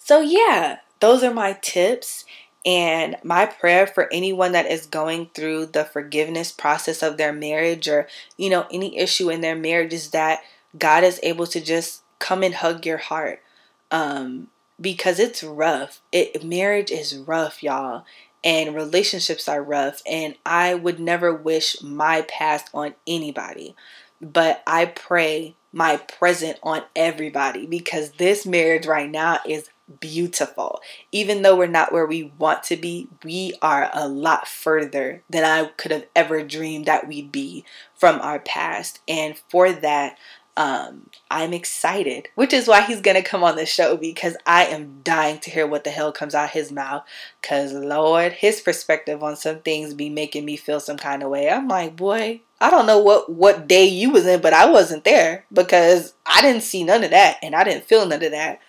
so 0.02 0.20
yeah, 0.20 0.78
those 1.00 1.22
are 1.22 1.34
my 1.34 1.58
tips. 1.62 2.24
And 2.64 3.16
my 3.24 3.46
prayer 3.46 3.88
for 3.88 4.08
anyone 4.12 4.52
that 4.52 4.66
is 4.66 4.86
going 4.86 5.30
through 5.34 5.66
the 5.66 5.84
forgiveness 5.84 6.52
process 6.52 7.02
of 7.02 7.16
their 7.16 7.32
marriage 7.32 7.88
or, 7.88 8.06
you 8.36 8.48
know, 8.50 8.66
any 8.70 8.96
issue 8.98 9.30
in 9.30 9.40
their 9.40 9.56
marriage 9.56 9.92
is 9.92 10.10
that 10.10 10.42
God 10.78 11.02
is 11.02 11.18
able 11.24 11.48
to 11.48 11.60
just 11.60 12.02
come 12.20 12.44
and 12.44 12.54
hug 12.54 12.86
your 12.86 12.98
heart. 12.98 13.42
Um, 13.90 14.48
because 14.80 15.18
it's 15.18 15.42
rough. 15.42 16.02
It 16.12 16.44
marriage 16.44 16.92
is 16.92 17.16
rough, 17.16 17.62
y'all 17.62 18.04
and 18.44 18.74
relationships 18.74 19.48
are 19.48 19.62
rough 19.62 20.02
and 20.06 20.34
I 20.44 20.74
would 20.74 20.98
never 20.98 21.32
wish 21.32 21.80
my 21.82 22.22
past 22.22 22.68
on 22.74 22.94
anybody. 23.06 23.76
But 24.20 24.62
I 24.66 24.86
pray 24.86 25.54
my 25.72 25.96
present 25.96 26.58
on 26.62 26.82
everybody 26.94 27.66
because 27.66 28.12
this 28.12 28.44
marriage 28.44 28.86
right 28.86 29.10
now 29.10 29.38
is 29.46 29.70
beautiful. 30.00 30.80
Even 31.10 31.42
though 31.42 31.56
we're 31.56 31.66
not 31.66 31.92
where 31.92 32.06
we 32.06 32.32
want 32.38 32.62
to 32.64 32.76
be, 32.76 33.08
we 33.24 33.54
are 33.62 33.90
a 33.92 34.08
lot 34.08 34.46
further 34.48 35.22
than 35.30 35.44
I 35.44 35.66
could 35.76 35.90
have 35.90 36.06
ever 36.14 36.42
dreamed 36.42 36.86
that 36.86 37.06
we'd 37.08 37.32
be 37.32 37.64
from 37.94 38.20
our 38.20 38.38
past. 38.38 39.00
And 39.08 39.40
for 39.48 39.72
that, 39.72 40.16
Um, 40.54 41.08
I'm 41.30 41.54
excited, 41.54 42.28
which 42.34 42.52
is 42.52 42.68
why 42.68 42.82
he's 42.82 43.00
gonna 43.00 43.22
come 43.22 43.42
on 43.42 43.56
the 43.56 43.64
show 43.64 43.96
because 43.96 44.36
I 44.44 44.66
am 44.66 45.00
dying 45.02 45.38
to 45.40 45.50
hear 45.50 45.66
what 45.66 45.84
the 45.84 45.88
hell 45.90 46.12
comes 46.12 46.34
out 46.34 46.50
his 46.50 46.70
mouth. 46.70 47.04
Cause 47.42 47.72
Lord, 47.72 48.32
his 48.32 48.60
perspective 48.60 49.22
on 49.22 49.36
some 49.36 49.60
things 49.60 49.94
be 49.94 50.10
making 50.10 50.44
me 50.44 50.58
feel 50.58 50.78
some 50.78 50.98
kind 50.98 51.22
of 51.22 51.30
way. 51.30 51.48
I'm 51.48 51.68
like, 51.68 51.96
boy, 51.96 52.42
I 52.60 52.68
don't 52.70 52.84
know 52.84 52.98
what 52.98 53.32
what 53.32 53.66
day 53.66 53.86
you 53.86 54.10
was 54.10 54.26
in, 54.26 54.42
but 54.42 54.52
I 54.52 54.70
wasn't 54.70 55.04
there 55.04 55.46
because 55.50 56.12
I 56.26 56.42
didn't 56.42 56.64
see 56.64 56.84
none 56.84 57.02
of 57.02 57.12
that 57.12 57.38
and 57.42 57.54
I 57.54 57.64
didn't 57.64 57.84
feel 57.84 58.04
none 58.04 58.22
of 58.22 58.30
that. 58.32 58.60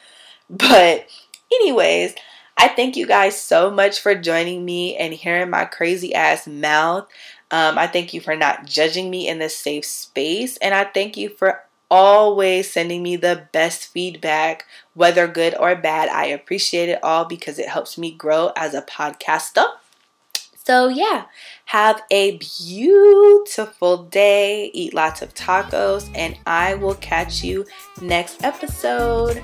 But 0.50 1.08
anyways, 1.52 2.16
I 2.58 2.68
thank 2.68 2.96
you 2.96 3.08
guys 3.08 3.42
so 3.42 3.72
much 3.72 4.00
for 4.00 4.14
joining 4.16 4.64
me 4.64 4.96
and 4.96 5.14
hearing 5.14 5.50
my 5.50 5.66
crazy 5.66 6.14
ass 6.14 6.48
mouth. 6.48 7.08
Um, 7.52 7.78
I 7.78 7.88
thank 7.88 8.14
you 8.14 8.22
for 8.22 8.36
not 8.36 8.66
judging 8.66 9.10
me 9.10 9.28
in 9.28 9.40
this 9.40 9.56
safe 9.56 9.86
space, 9.86 10.58
and 10.58 10.74
I 10.74 10.86
thank 10.86 11.18
you 11.18 11.30
for 11.30 11.64
always 11.90 12.72
sending 12.72 13.04
me 13.04 13.16
the 13.16 13.48
best 13.52 13.86
feedback, 13.88 14.66
whether 14.96 15.28
good 15.28 15.56
or 15.60 15.76
bad. 15.76 16.10
I 16.10 16.26
appreciate 16.26 16.90
it 16.90 17.04
all 17.04 17.26
because 17.26 17.60
it 17.60 17.70
helps 17.70 17.98
me 17.98 18.12
grow 18.12 18.52
as 18.56 18.74
a 18.74 18.82
podcaster. 18.82 19.66
So, 20.66 20.88
yeah, 20.88 21.26
have 21.66 22.02
a 22.10 22.38
beautiful 22.38 24.06
day. 24.06 24.72
Eat 24.74 24.94
lots 24.94 25.22
of 25.22 25.36
tacos, 25.36 26.10
and 26.16 26.38
I 26.48 26.74
will 26.76 26.96
catch 26.96 27.44
you 27.44 27.66
next 28.02 28.44
episode. 28.44 29.44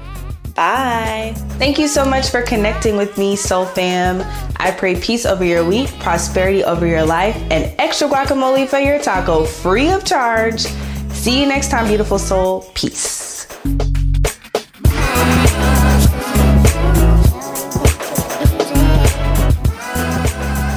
Bye. 0.60 1.34
Thank 1.58 1.80
you 1.80 1.88
so 1.88 2.04
much 2.04 2.32
for 2.32 2.42
connecting 2.42 2.98
with 2.98 3.18
me, 3.18 3.38
Soul 3.38 3.64
Fam. 3.64 4.22
I 4.58 4.72
pray 4.72 5.00
peace 5.00 5.26
over 5.26 5.46
your 5.46 5.64
week, 5.64 5.88
prosperity 6.00 6.66
over 6.66 6.86
your 6.86 7.06
life, 7.06 7.38
and 7.50 7.74
extra 7.80 8.10
guacamole 8.10 8.68
for 8.68 8.78
your 8.78 9.00
taco 9.00 9.46
free 9.46 9.90
of 9.90 10.04
charge. 10.04 10.64
See 11.12 11.40
you 11.40 11.46
next 11.46 11.72
time, 11.72 11.88
beautiful 11.88 12.20
soul. 12.20 12.70
Peace. 12.74 13.48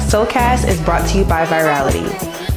Soulcast 0.07 0.65
is 0.65 0.79
brought 0.83 1.05
to 1.09 1.17
you 1.17 1.25
by 1.25 1.45
Virality. 1.45 2.07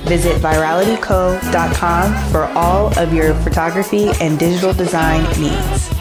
Visit 0.07 0.41
viralityco.com 0.41 2.31
for 2.31 2.45
all 2.57 2.97
of 2.97 3.12
your 3.12 3.35
photography 3.35 4.11
and 4.20 4.39
digital 4.39 4.72
design 4.72 5.24
needs. 5.41 5.95